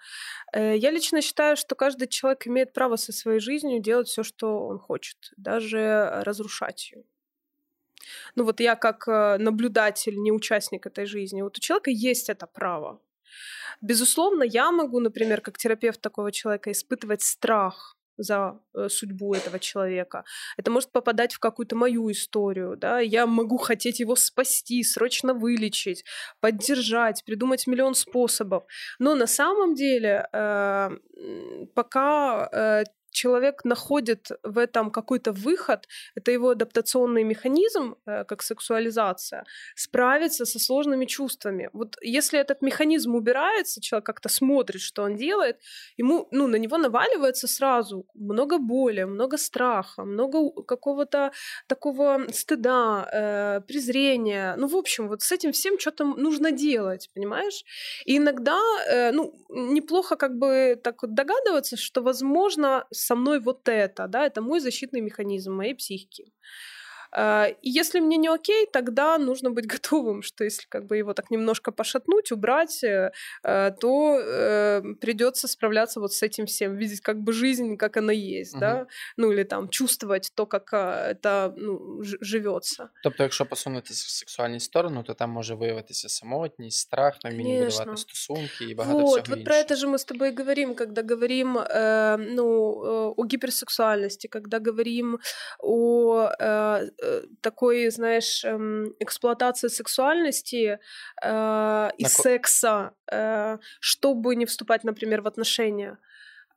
[0.52, 4.66] Э, я лично считаю, что каждый человек имеет право со своей жизнью делать все, что
[4.66, 7.04] он хочет, даже разрушать ее.
[8.36, 12.46] Ну вот я как э, наблюдатель, не участник этой жизни, вот у человека есть это
[12.46, 13.00] право.
[13.80, 20.24] Безусловно, я могу, например, как терапевт такого человека, испытывать страх за э, судьбу этого человека.
[20.56, 26.04] Это может попадать в какую-то мою историю, да, я могу хотеть его спасти, срочно вылечить,
[26.40, 28.64] поддержать, придумать миллион способов.
[28.98, 30.90] Но на самом деле, э,
[31.74, 32.84] пока э,
[33.14, 39.44] человек находит в этом какой-то выход, это его адаптационный механизм, э, как сексуализация,
[39.76, 41.70] справиться со сложными чувствами.
[41.72, 45.56] Вот если этот механизм убирается, человек как-то смотрит, что он делает,
[45.96, 51.30] ему, ну, на него наваливается сразу много боли, много страха, много какого-то
[51.66, 54.56] такого стыда, э, презрения.
[54.56, 57.64] Ну, в общем, вот с этим всем что-то нужно делать, понимаешь?
[58.06, 58.58] И иногда,
[58.90, 64.26] э, ну, неплохо как бы так вот догадываться, что, возможно, со мной вот это, да,
[64.26, 66.32] это мой защитный механизм моей психики.
[67.13, 71.13] А, и если мне не окей, тогда нужно быть готовым, что если как бы его
[71.13, 73.11] так немножко пошатнуть, убрать, э,
[73.43, 78.13] э, то э, придется справляться вот с этим всем, видеть как бы жизнь, как она
[78.13, 78.59] есть, угу.
[78.59, 82.89] да, ну или там чувствовать то, как это ну, живется.
[83.03, 88.75] Тобто, якщо посунути сексуальну сторону, то там може виявитися самотність, страх, наміння будувати стосунки і
[88.75, 89.43] багато вот, всього Вот іншого.
[89.45, 95.19] про это же мы с тобой говорим, когда говорим э, ну, о гиперсексуальности, когда говорим
[95.59, 96.89] о э,
[97.40, 100.78] такой, знаешь, э, эксплуатации сексуальности
[101.22, 102.08] э, и На...
[102.08, 105.98] секса, э, чтобы не вступать, например, в отношения.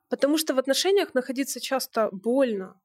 [0.08, 2.80] Потому что в отношениях находиться часто больно.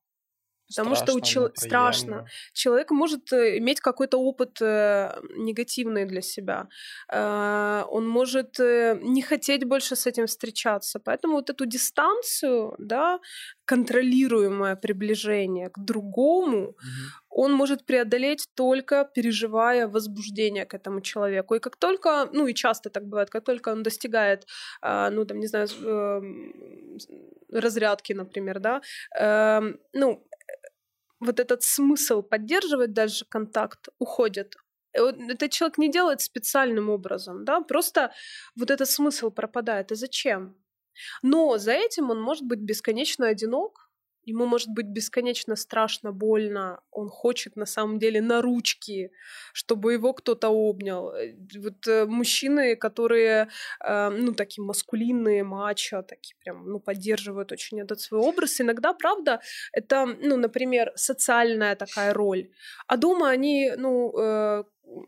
[0.68, 1.52] Потому страшно, что у чел...
[1.56, 2.26] страшно.
[2.54, 6.68] Человек может э, иметь какой-то опыт э, негативный для себя.
[7.12, 11.00] Э, он может э, не хотеть больше с этим встречаться.
[11.00, 13.20] Поэтому вот эту дистанцию, да,
[13.66, 16.78] контролируемое приближение к другому, угу.
[17.34, 21.56] Он может преодолеть только переживая возбуждение к этому человеку.
[21.56, 24.46] И как только, ну и часто так бывает, как только он достигает,
[24.82, 26.22] э, ну там, не знаю, э,
[27.52, 28.82] разрядки, например, да,
[29.20, 29.62] э,
[29.94, 30.28] ну
[31.20, 34.56] вот этот смысл поддерживать дальше контакт уходит.
[34.94, 38.12] Этот человек не делает специальным образом, да, просто
[38.56, 39.92] вот этот смысл пропадает.
[39.92, 40.56] И зачем?
[41.24, 43.83] Но за этим он может быть бесконечно одинок,
[44.26, 46.80] Ему может быть бесконечно страшно, больно.
[46.92, 49.12] Он хочет на самом деле на ручки,
[49.54, 51.12] чтобы его кто-то обнял.
[51.14, 53.50] Э, вот э, мужчины, которые,
[53.86, 58.62] э, ну, такие маскулинные, мачо, такие прям, ну, поддерживают очень этот свой образ.
[58.62, 62.50] Иногда, правда, это, ну, например, социальная такая роль.
[62.88, 64.64] А дома они, ну, э,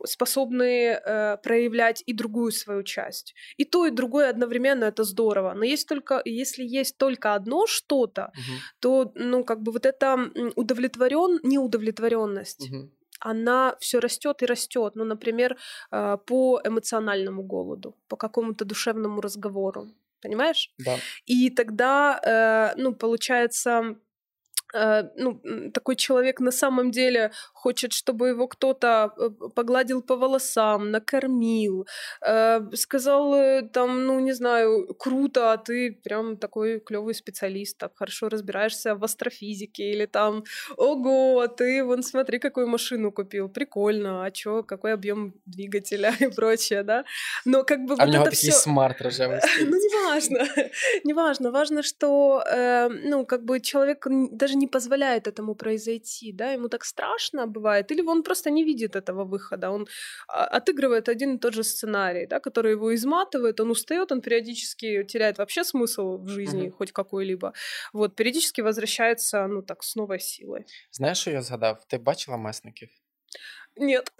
[0.05, 3.35] способны э, проявлять и другую свою часть.
[3.57, 5.53] И то, и другое одновременно это здорово.
[5.53, 8.59] Но есть только, если есть только одно что-то, угу.
[8.79, 10.17] то, ну, как бы вот эта
[10.55, 12.69] удовлетворен, неудовлетворенность.
[12.69, 14.95] Угу она все растет и растет.
[14.95, 15.57] Ну, например,
[15.91, 19.87] э, по эмоциональному голоду, по какому-то душевному разговору.
[20.21, 20.71] Понимаешь?
[20.77, 20.97] Да.
[21.25, 23.95] И тогда, э, ну, получается,
[24.73, 27.31] э, ну, такой человек на самом деле
[27.65, 31.87] хочет, чтобы его кто-то э, погладил по волосам, накормил,
[32.21, 37.91] э, сказал э, там, ну не знаю, круто, а ты прям такой клевый специалист, так
[37.97, 40.43] хорошо разбираешься в астрофизике или там,
[40.77, 46.27] ого, а ты вон смотри, какую машину купил, прикольно, а чё, какой объем двигателя и
[46.35, 47.03] прочее, да?
[47.45, 48.61] Но как бы а вот у него такие всё...
[48.61, 50.39] смарт рожевый Ну неважно,
[51.03, 52.43] неважно, важно, что
[53.03, 58.02] ну как бы человек даже не позволяет этому произойти, да, ему так страшно бывает, или
[58.02, 59.86] он просто не видит этого выхода, он
[60.28, 65.04] а, отыгрывает один и тот же сценарий, да, который его изматывает, он устает, он периодически
[65.04, 66.78] теряет вообще смысл в жизни mm-hmm.
[66.78, 67.52] хоть какой-либо,
[67.92, 70.64] вот, периодически возвращается, ну так, с новой силой.
[70.92, 71.84] Знаешь, що я згадав?
[71.86, 72.88] Ти бачила месників?
[73.76, 74.12] Нет.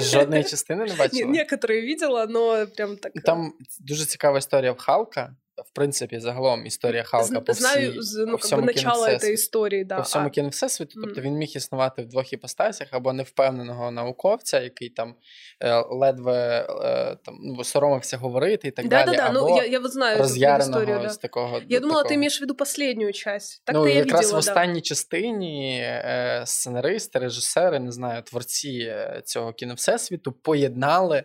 [0.00, 1.30] Жодної частини не бачила?
[1.30, 3.12] Ні, некоторые видела, но прям так...
[3.24, 8.25] Там дуже цікава історія в Халка, В принципі, загалом історія Халка по всій, Знаю, з,
[8.25, 9.95] ну, по всьому начало этой історії, да.
[9.95, 14.89] По всьому кіно всесвіту, тобто він міг існувати в двох іпостасях, або невпевненого науковця, який
[14.89, 15.15] там
[15.59, 19.65] е, ледве е, там, ну, соромився говорити і так да, далі, да, або ну, я,
[19.65, 21.61] я знаю роз'яреного історію, з такого.
[21.69, 22.09] Я думала, такого.
[22.09, 23.61] ти маєш в виду останню часть.
[23.65, 24.81] Так ну, я якраз видела, в останній да.
[24.81, 28.95] частині е, сценаристи, режисери, не знаю, творці
[29.25, 31.23] цього кіно всесвіту поєднали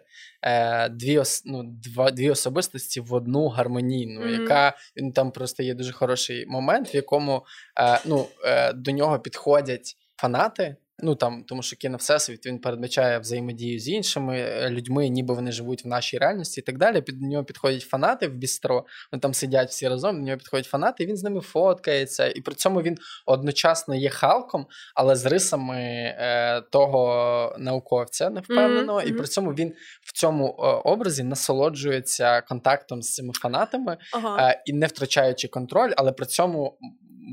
[0.90, 4.40] дві ну, два, дві особистості в одну гармонійну, mm-hmm.
[4.40, 4.76] яка
[5.14, 7.44] там просто є дуже хороший момент, в якому
[7.80, 10.76] е, ну, е, до нього підходять фанати.
[11.02, 15.52] Ну там, тому що кіно всесвіт він передбачає взаємодію з іншими е, людьми, ніби вони
[15.52, 17.02] живуть в нашій реальності і так далі.
[17.02, 20.16] Під нього підходять фанати в бістро, вони там сидять всі разом.
[20.16, 22.26] До нього підходять фанати, і він з ними фоткається.
[22.28, 29.00] І при цьому він одночасно є Халком, але з рисами е, того науковця невпевненого.
[29.00, 29.08] Mm-hmm.
[29.08, 34.50] І при цьому він в цьому е, образі насолоджується контактом з цими фанатами ага.
[34.50, 36.78] е, і не втрачаючи контроль, але при цьому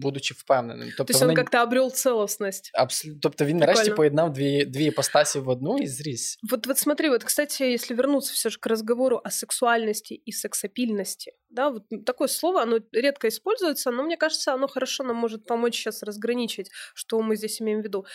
[0.00, 0.92] будучи впевненим.
[0.96, 2.70] Тобто, То есть он как-то обрел целостность.
[2.74, 3.20] Абсолютно.
[3.20, 6.38] Тобто він нарешті поєднав дві, дві ипостаси в одну и зрис.
[6.50, 11.32] Вот, вот смотри, вот, кстати, если вернуться все же к разговору о сексуальности и сексапильности,
[11.50, 15.74] да, вот такое слово, оно редко используется, но мне кажется, оно хорошо нам может помочь
[15.74, 18.06] сейчас разграничить, что мы здесь имеем в виду.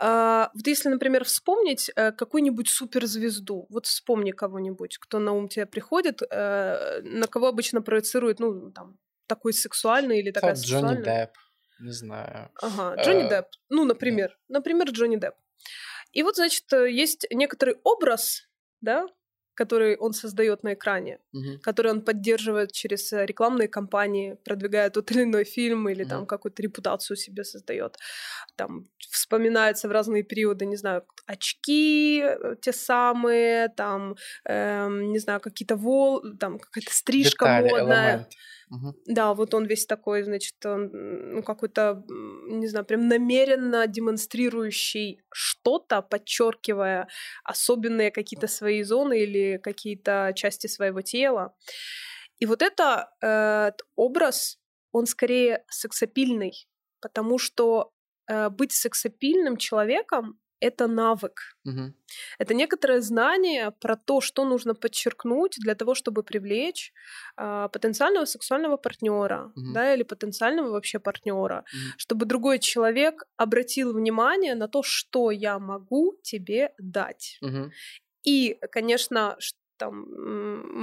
[0.00, 5.66] А, вот если, например, вспомнить э, какую-нибудь суперзвезду, вот вспомни кого-нибудь, кто на ум тебе
[5.66, 8.96] приходит, э, на кого обычно проецируют, ну, там,
[9.27, 10.93] такой сексуальный или такая Джонни сексуальная.
[10.93, 11.31] Джонни Депп,
[11.79, 12.51] не знаю.
[12.61, 13.47] Ага, Джонни Депп.
[13.69, 15.35] Ну, например, например, Джонни Депп.
[16.11, 18.47] И вот, значит, э, есть некоторый образ,
[18.81, 19.07] да,
[19.55, 21.59] который он создает на экране, угу.
[21.63, 26.09] который он поддерживает через э, рекламные кампании, продвигая тот или иной фильм или угу.
[26.09, 27.97] там какую-то репутацию себе создает.
[28.57, 34.15] там вспоминаются в разные периоды, не знаю, очки э, те самые, там,
[34.45, 38.09] эм, не знаю, какие-то вол, там какая-то стрижка Детали, модная.
[38.09, 38.27] Элемент.
[38.71, 38.95] Угу.
[39.05, 42.03] Да, вот он весь такой, значит, он, ну, какой-то,
[42.47, 47.07] не знаю, прям намеренно демонстрирующий что-то, подчеркивая
[47.43, 51.53] особенные какие-то свои зоны или какие-то части своего тела.
[52.39, 54.59] И вот это э, образ,
[54.91, 56.67] он скорее сексапильный,
[57.01, 57.91] потому что
[58.27, 61.57] э, быть сексапильным человеком это навык.
[61.65, 61.93] Угу.
[62.39, 66.93] Это некоторое знание про то, что нужно подчеркнуть для того, чтобы привлечь
[67.37, 69.73] э, потенциального сексуального партнера, угу.
[69.73, 71.93] да, или потенциального вообще партнера, угу.
[71.97, 77.37] чтобы другой человек обратил внимание на то, что я могу тебе дать.
[77.41, 77.71] Угу.
[78.23, 79.37] И, конечно,
[79.77, 80.05] там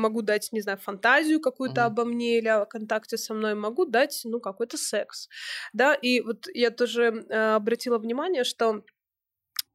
[0.00, 1.86] могу дать, не знаю, фантазию какую-то mm-hmm.
[1.86, 5.28] обо мне или о контакте со мной, могу дать, ну, какой-то секс,
[5.72, 8.84] да, и вот я тоже э, обратила внимание, что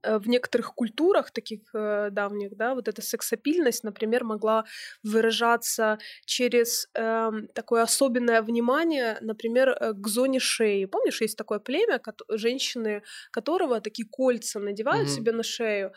[0.04, 4.66] в некоторых культурах таких э, давних, да, вот эта сексапильность, например, могла
[5.04, 10.86] выражаться через э, такое особенное внимание, например, э, к зоне шеи.
[10.86, 15.12] Помнишь, есть такое племя, ко- женщины которого такие кольца надевают mm-hmm.
[15.12, 15.91] себе на шею,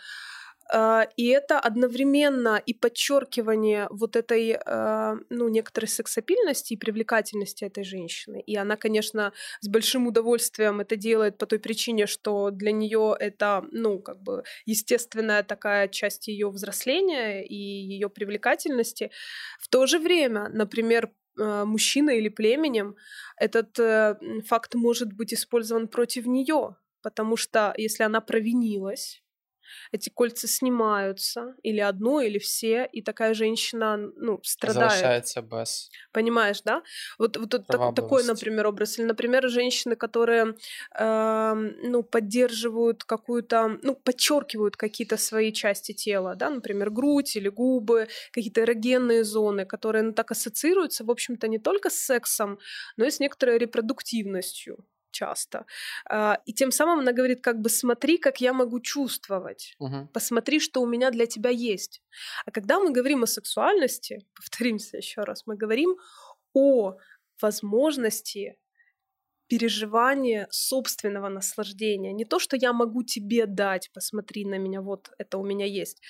[0.72, 8.40] и это одновременно и подчеркивание вот этой, а, ну, некоторой сексапильности и привлекательности этой женщины.
[8.46, 13.64] И она, конечно, с большим удовольствием это делает по той причине, что для нее это,
[13.72, 19.10] ну, как бы естественная такая часть ее взросления и ее привлекательности.
[19.58, 22.96] В то же время, например, а, мужчина или племенем,
[23.36, 24.16] этот э,
[24.46, 29.22] факт может быть использован против нее, потому что если она провинилась,
[29.92, 34.90] эти кольца снимаются, или одно, или все, и такая женщина, ну, страдает.
[34.92, 35.90] Возвращается без.
[36.12, 36.82] Понимаешь, да?
[37.18, 38.98] Вот, вот так, такой, например, образ.
[38.98, 40.56] Или, например, женщины, которые,
[40.98, 48.08] э, ну, поддерживают какую-то, ну, подчеркивают какие-то свои части тела, да, например, грудь или губы,
[48.32, 52.58] какие-то эрогенные зоны, которые, ну, так ассоциируются, в общем-то, не только с сексом,
[52.96, 55.66] но и с некоторой репродуктивностью часто.
[56.08, 59.74] А, и тем самым она говорит, как бы смотри, как я могу чувствовать.
[59.78, 60.10] Угу.
[60.12, 62.02] Посмотри, что у меня для тебя есть.
[62.46, 65.96] А когда мы говорим о сексуальности, повторимся еще раз, мы говорим
[66.54, 66.96] о
[67.40, 68.56] возможности
[69.50, 72.12] переживания собственного наслаждения.
[72.12, 76.00] Не то, что я могу тебе дать, посмотри на меня, вот это у меня есть,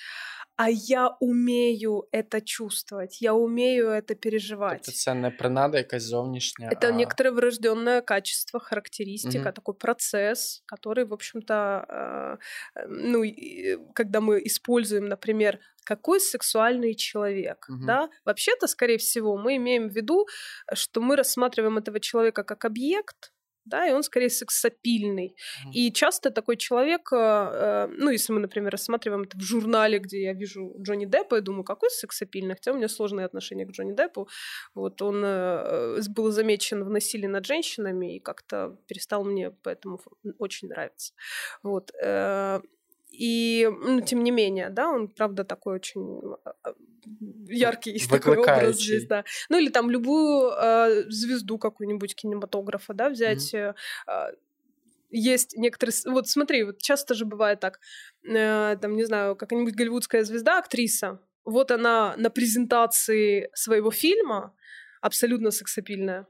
[0.57, 4.87] а я умею это чувствовать, я умею это переживать.
[4.87, 6.69] Это це не принада якась зовнішня.
[6.71, 6.91] Это а...
[6.91, 9.51] некоторое врожденное качество, характеристика, угу.
[9.51, 13.23] такой процесс, который, в общем-то, э, ну,
[13.95, 17.85] когда мы используем, например, какой сексуальный человек, угу.
[17.85, 20.27] да, вообще-то, скорее всего, мы имеем в виду,
[20.73, 23.31] что мы рассматриваем этого человека как объект,
[23.65, 25.35] да, и он скорее сексапильный.
[25.35, 25.71] Mm-hmm.
[25.73, 30.23] И часто такой человек, э, э, ну, если мы, например, рассматриваем это в журнале, где
[30.23, 33.95] я вижу Джонни Деппа, я думаю, какой сексапильный, хотя у меня сложные отношения к Джонни
[33.95, 34.27] Деппу.
[34.73, 39.99] Вот он э, был замечен в насилии над женщинами и как-то перестал мне поэтому
[40.39, 41.13] очень нравиться.
[41.63, 41.91] Вот.
[43.11, 46.73] И, ну, тем не менее, да, он, правда, такой очень а, а,
[47.47, 49.25] яркий есть такой образ здесь, да.
[49.49, 53.53] Ну, или там любую э, звезду какую-нибудь кинематографа, да, взять.
[53.53, 53.75] Mm-hmm.
[54.07, 54.31] Э,
[55.09, 55.93] есть некоторые...
[56.05, 57.79] Вот смотри, вот часто же бывает так,
[58.23, 64.55] э, там, не знаю, какая-нибудь голливудская звезда, актриса, вот она на презентации своего фильма
[65.01, 66.27] абсолютно сексапильная,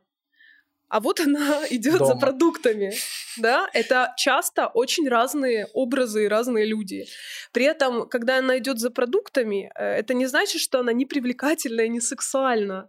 [0.91, 2.93] а вот она идет за продуктами.
[3.39, 7.07] Да, это часто очень разные образы и разные люди.
[7.53, 11.83] При этом, когда она идет за продуктами, э, это не значит, что она не привлекательна
[11.83, 12.89] и не сексуальна.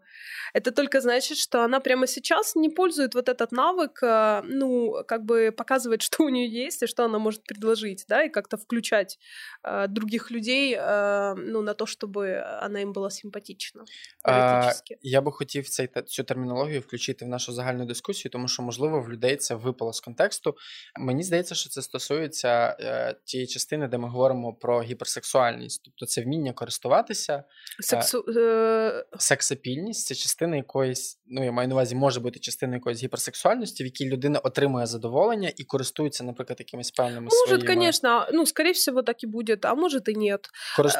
[0.53, 5.23] Это только значит, что она прямо сейчас не пользует вот этот навык, э, ну, как
[5.23, 9.19] бы показывать, что у нее есть и что она может предложить, да, и как-то включать
[9.63, 13.85] э, других людей, э, ну, на то, чтобы она им была симпатична.
[14.23, 14.71] А,
[15.01, 19.10] я би хотів цей цю термінологію включити в нашу загальну Дискусію, тому що, можливо, в
[19.10, 20.54] людей це випало з контексту.
[21.00, 26.22] Мені здається, що це стосується е, тієї частини, де ми говоримо про гіперсексуальність, тобто це
[26.22, 27.44] вміння користуватися,
[27.80, 28.24] Сексу...
[28.28, 29.04] е...
[29.18, 33.86] сексапільність це частина якоїсь, ну я маю на увазі, може бути частина якоїсь гіперсексуальності, в
[33.86, 37.66] якій людина отримує задоволення і користується, наприклад, якимись певними может, своїми...
[37.66, 40.48] Конечно, ну, скорее всего, так и будет, а может и нет.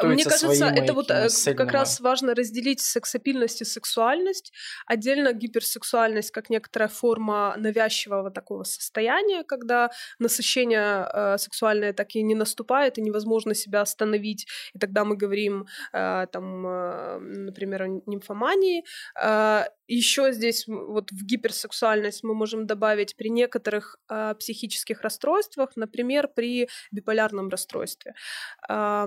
[0.04, 1.56] Мне кажется, это вот сильными...
[1.56, 4.52] как раз важно разделить сексапильность и сексуальность,
[4.86, 12.22] отдельно гиперсексуальность как некоторая некоторая форма навязчивого такого состояния, когда насыщение э, сексуальное так и
[12.22, 14.46] не наступает, и невозможно себя остановить.
[14.74, 18.84] И тогда мы говорим, э, там, э, например, о нимфомании.
[19.22, 26.28] Э, еще здесь вот в гиперсексуальность мы можем добавить при некоторых э, психических расстройствах, например,
[26.28, 28.14] при биполярном расстройстве.
[28.70, 29.06] Э,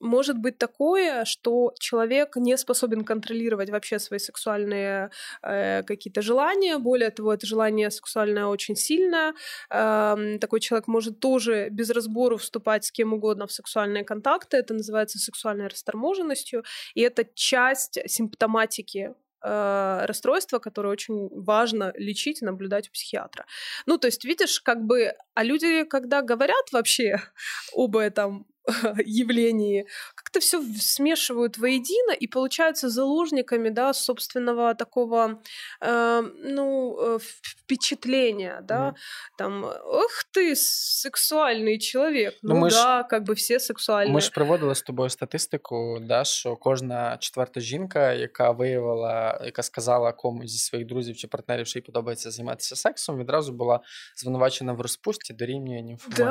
[0.00, 5.10] может быть такое, что человек не способен контролировать вообще свои сексуальные
[5.42, 6.78] э, какие-то желания.
[6.78, 9.34] Более это желание сексуальное очень сильное.
[9.70, 14.56] Э, такой человек может тоже без разбору вступать с кем угодно в сексуальные контакты.
[14.56, 16.64] Это называется сексуальной расторможенностью.
[16.94, 23.46] И это часть симптоматики э, расстройство, которое очень важно лечить и наблюдать у психиатра.
[23.86, 27.20] Ну, то есть, видишь, как бы, а люди, когда говорят вообще
[27.74, 28.46] об этом,
[29.05, 35.41] явлении, как-то все смешивают воедино и получаются заложниками, да, собственного такого,
[35.81, 38.93] э, ну, э, впечатления, да, mm.
[39.37, 44.11] там, ох ты, сексуальный человек, ну, ну да, ж, как бы все сексуальні.
[44.11, 50.11] Ми ж проводили з тобою статистику, да, що кожна четверта жінка, яка виявила, яка сказала
[50.11, 53.79] комусь зі своїх друзів чи партнерів, що їй подобається займатися сексом, відразу була
[54.15, 56.25] звинувачена в розпусті, дорівнює німфоманії.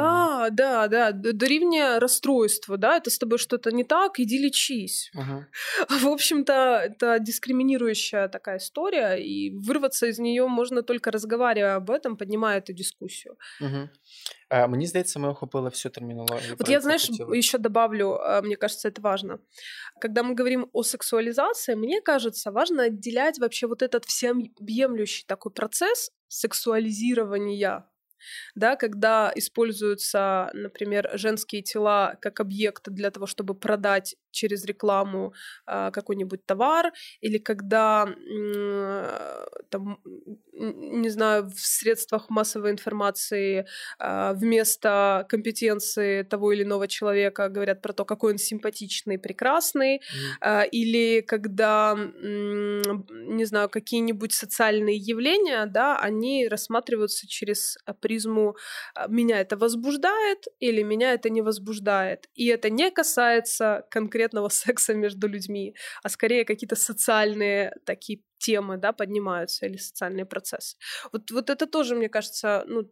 [0.57, 5.12] Да, да, да, дорівнює расстройство, да, это с тобой что-то не так, иди лечись.
[5.16, 5.46] Угу.
[6.02, 6.54] В общем-то,
[6.84, 12.74] это дискриминирующая такая история, и вырваться из нее можно только разговаривая об этом, поднимая эту
[12.74, 13.36] дискуссию.
[13.62, 13.90] Угу.
[14.50, 16.56] А, Мені здається, ми охопили всю терминологию.
[16.60, 17.36] Вот я, знаешь, хотела.
[17.36, 19.40] еще добавлю, а, мне кажется, это важно.
[20.02, 26.12] Когда мы говорим о сексуализации, мне кажется, важно отделять вообще вот этот всеобъемлющий такой процесс
[26.28, 27.84] сексуализирования
[28.56, 35.34] да, когда используются, например, женские тела как объект для того, чтобы продать через рекламу
[35.68, 36.92] э, какой-нибудь товар,
[37.22, 40.00] или когда, э, там,
[40.54, 43.66] не знаю, в средствах массовой информации
[44.00, 50.02] э, вместо компетенции того или иного человека говорят про то, какой он симпатичный, прекрасный, mm.
[50.42, 52.82] э, или когда, э,
[53.38, 57.78] не знаю, какие-нибудь социальные явления, да, они рассматриваются через
[58.10, 58.56] призму
[59.08, 62.30] «меня это возбуждает» или «меня это не возбуждает».
[62.36, 68.78] И это не касается конкретно конкретного секса между людьми, а скорее какие-то социальные такие темы,
[68.78, 70.78] да, поднимаются или социальные процессы.
[71.14, 72.90] Вот, вот это тоже, мне кажется, ну,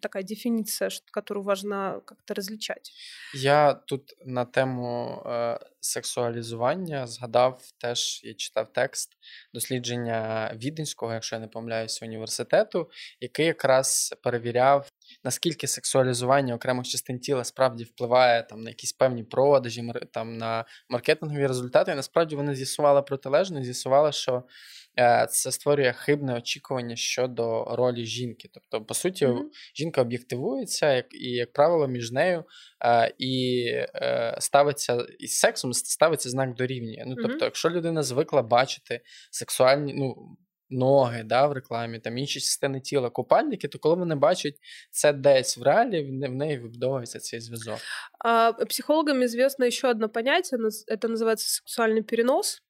[0.00, 2.92] такая дефініція, которую важно как-то различать.
[3.34, 9.10] Я тут на тему е, сексуалізування згадав теж я читав текст
[9.54, 14.90] дослідження Віденського, якщо я не помиляюся, університету, який якраз перевіряв
[15.24, 21.46] наскільки сексуалізування окремих частин тіла справді впливає там на якісь певні продажі, там на маркетингові
[21.46, 21.92] результати.
[21.92, 24.42] І насправді вони з'ясували протилежно, з'ясували, що
[25.29, 28.49] це створює хибне очікування щодо ролі жінки.
[28.53, 29.43] Тобто, по суті, mm-hmm.
[29.75, 32.43] жінка об'єктивується, як, і, як правило, між нею
[32.85, 33.63] е, і
[33.95, 37.03] е, ставиться із сексом ставиться знак дорівнює.
[37.07, 37.43] Ну, тобто, mm-hmm.
[37.43, 39.01] якщо людина звикла бачити
[39.31, 40.37] сексуальні, ну
[40.69, 44.55] ноги да, в рекламі, там інші частини тіла, купальники, то коли вони бачать
[44.91, 47.79] це десь в реалі, в неї вибудовується цей зв'язок.
[48.19, 52.61] А, психологам известно еще одно понятие, это называется сексуальный перенос.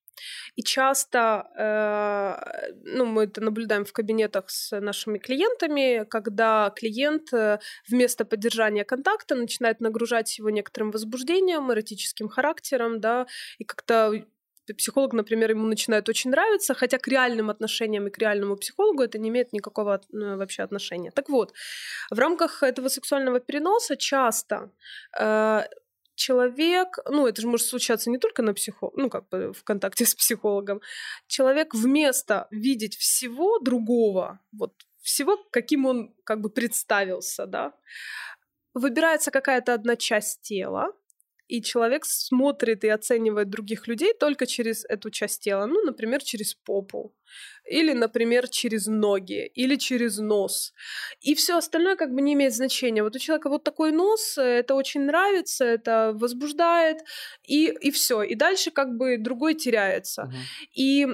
[0.56, 7.58] И часто, э, ну, мы это наблюдаем в кабинетах с нашими клиентами, когда клиент э,
[7.88, 13.26] вместо поддержания контакта начинает нагружать его некоторым возбуждением, эротическим характером, да,
[13.58, 14.24] и как-то
[14.76, 19.18] психолог, например, ему начинает очень нравиться, хотя к реальным отношениям и к реальному психологу это
[19.18, 21.10] не имеет никакого ну, вообще отношения.
[21.10, 21.52] Так вот,
[22.10, 24.70] в рамках этого сексуального переноса часто
[25.18, 25.62] э,
[26.14, 30.06] человек, ну это же может случаться не только на психо, ну как бы в контакте
[30.06, 30.80] с психологом,
[31.26, 37.72] человек вместо видеть всего другого, вот всего, каким он как бы представился, да,
[38.74, 40.92] выбирается какая-то одна часть тела,
[41.52, 46.54] и человек смотрит и оценивает других людей только через эту часть тела, ну, например, через
[46.54, 47.14] попу,
[47.70, 50.72] или, например, через ноги, или через нос.
[51.20, 53.02] И все остальное как бы не имеет значения.
[53.02, 56.98] Вот у человека вот такой нос, это очень нравится, это возбуждает,
[57.44, 58.22] и, и все.
[58.22, 60.22] И дальше как бы другой теряется.
[60.22, 60.74] Uh-huh.
[60.74, 61.06] И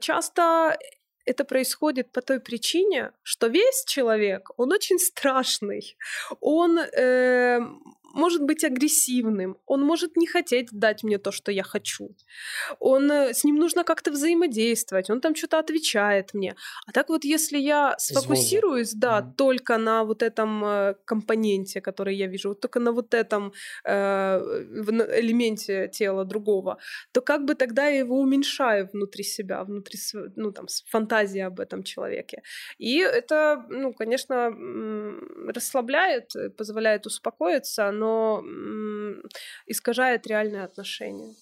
[0.00, 0.76] часто
[1.24, 5.96] это происходит по той причине, что весь человек, он очень страшный,
[6.40, 7.60] он э,
[8.14, 12.16] может быть агрессивным, он может не хотеть дать мне то, что я хочу.
[12.80, 16.54] Он, э, с ним нужно как-то взаимодействовать, он там что-то отвечает мне.
[16.86, 19.34] А так вот, если я сфокусируюсь, да, mm.
[19.36, 23.52] только на вот этом э, компоненте, который я вижу, вот только на вот этом
[23.84, 24.40] э,
[25.20, 26.78] элементе тела другого,
[27.12, 29.98] то как бы тогда я его уменьшаю внутри себя, внутри,
[30.36, 32.42] ну, там, фантазии об этом человеке.
[32.78, 34.50] И это, ну, конечно,
[35.46, 38.07] расслабляет, позволяет успокоиться, но
[39.66, 41.34] искажает реальные отношения.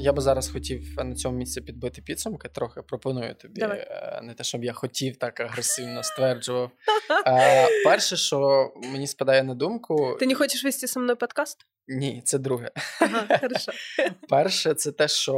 [0.00, 2.48] Я би зараз хотів на цьому місці підбити підсумки.
[2.48, 3.60] Трохи пропоную тобі.
[3.60, 3.78] Давай.
[3.78, 6.70] Е, не те, щоб я хотів так агресивно стверджував.
[7.26, 10.16] Е, перше, що мені спадає на думку.
[10.20, 11.66] Ти не хочеш вести зі мною подкаст?
[11.88, 12.70] Ні, це друге.
[13.00, 13.72] Ага, хорошо.
[14.28, 15.34] Перше, це те, що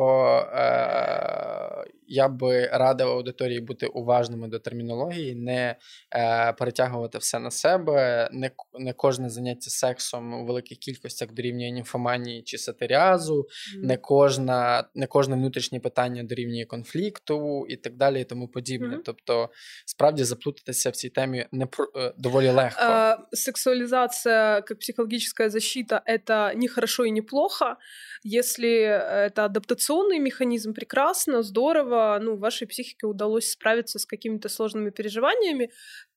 [0.55, 5.77] е, я би радив аудиторії бути уважними до термінології, не
[6.17, 12.43] е, перетягувати все на себе, не не кожне заняття сексом у великих кількостях дорівнює німфоманії
[12.43, 13.85] чи сатеріазу, mm.
[13.85, 18.97] не кожна, не кожне внутрішнє питання дорівнює конфлікту і так далі, і тому подібне.
[18.97, 19.03] Mm.
[19.05, 19.51] Тобто,
[19.87, 21.65] справді заплутатися в цій темі не
[21.97, 22.83] е, доволі легко.
[22.83, 27.77] А, сексуалізація як психологічна защита– це не хорошо и не плохо.
[28.23, 35.71] Если это адаптационный механизм, прекрасно, здорово, ну, вашей психике удалось справиться с какими-то сложными переживаниями,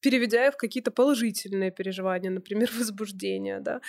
[0.03, 3.79] переведя их в какие-то положительные переживания, например, возбуждение, да.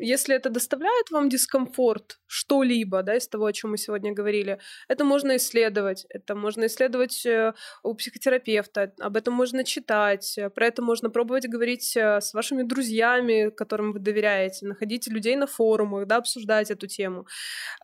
[0.00, 4.58] Если это доставляет вам дискомфорт, что-либо, да, из того, о чем мы сегодня говорили,
[4.88, 7.52] это можно исследовать, это можно исследовать э,
[7.82, 13.50] у психотерапевта, об этом можно читать, про это можно пробовать говорить э, с вашими друзьями,
[13.50, 17.26] которым вы доверяете, находить людей на форумах, да, обсуждать эту тему.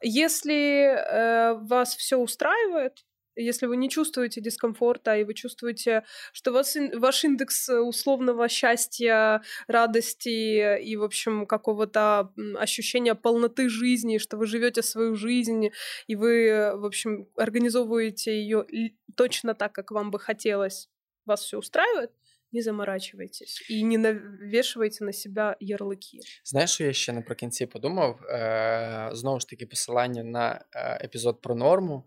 [0.02, 3.04] Если э, вас все устраивает,
[3.42, 9.42] если вы не чувствуете дискомфорта, и вы чувствуете, что вас, ваш индекс э, условного счастья,
[9.66, 15.70] радости и, в общем, какого-то ощущения полноты жизни, что вы живете свою жизнь,
[16.06, 18.66] и вы, в общем, организовываете ее
[19.16, 20.88] точно так, как вам бы хотелось,
[21.24, 22.10] вас все устраивает,
[22.53, 26.17] не заморачивайтесь і не навішуйте на себе ярлики.
[26.45, 28.19] Знаєш, що я ще наприкінці подумав?
[28.23, 32.03] Е, Знову ж таки, посилання на е, епізод про норму.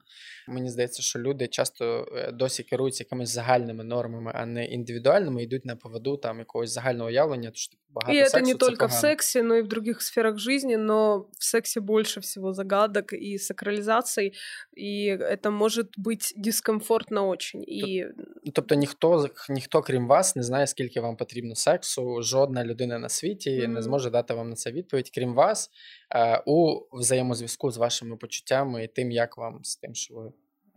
[0.48, 5.64] Мені здається, що люди часто е, досі керуються якимись загальними нормами, а не індивідуальними, йдуть
[5.64, 7.50] на поводу там якогось загального уявлення.
[7.50, 8.98] Тож типу, багато и сексу, это не только погано.
[8.98, 13.38] в сексе, но и в других сферах жизни, но в сексе больше всего загадок и
[13.38, 14.34] сакрализаций,
[14.76, 17.64] и это может быть дискомфортно очень.
[17.68, 18.06] І...
[18.54, 23.49] Тобто ніхто, ніхто, крім вас, не знає, скільки вам потрібно сексу, жодна людина на світі
[23.49, 23.67] mm-hmm.
[23.67, 25.69] не зможе дати вам на це відповідь, крім вас,
[26.15, 30.31] е, у взаємозв'язку з вашими почуттями і тим, як вам з тим, що ви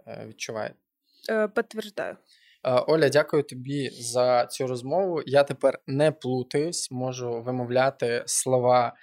[0.06, 0.76] е, відчуваєте.
[1.30, 2.16] Е, Підтверждаю.
[2.86, 5.22] Оля, дякую тобі за цю розмову.
[5.26, 8.96] Я тепер не плутаюсь, можу вимовляти слова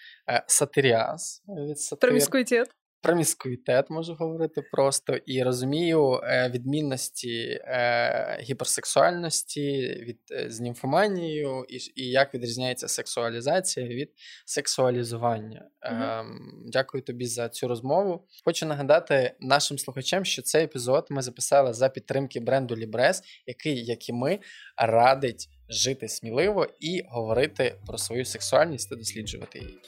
[0.48, 2.10] сатиріаз від сатир.
[2.10, 2.70] Проміскуїтет
[3.02, 9.72] проміскуїтет можу говорити просто і розумію е, відмінності е, гіперсексуальності
[10.08, 14.10] від е, з німфоманією, і і як відрізняється сексуалізація від
[14.46, 15.66] сексуалізування.
[15.92, 16.26] Mm-hmm.
[16.66, 18.28] Дякую тобі за цю розмову.
[18.46, 24.10] Хочу нагадати нашим слухачам, що цей епізод ми записали за підтримки бренду Libres, який, як
[24.10, 24.40] і ми,
[24.78, 29.79] радить жити сміливо і говорити про свою сексуальність и досліджувати її.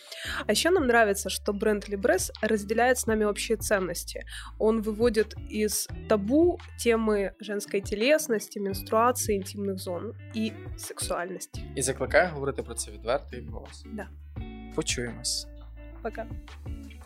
[0.47, 4.25] А еще нам нравится, что бренд Libres разделяет с нами общие ценности.
[4.59, 11.63] Он выводит из табу темы женской телесности, менструации, интимных зон и сексуальности.
[11.77, 13.85] І закликає говорити про це відверто і голос.
[13.93, 14.09] Да.
[14.75, 15.47] Почуємось.
[16.03, 16.27] Пока.
[16.65, 17.02] Пока.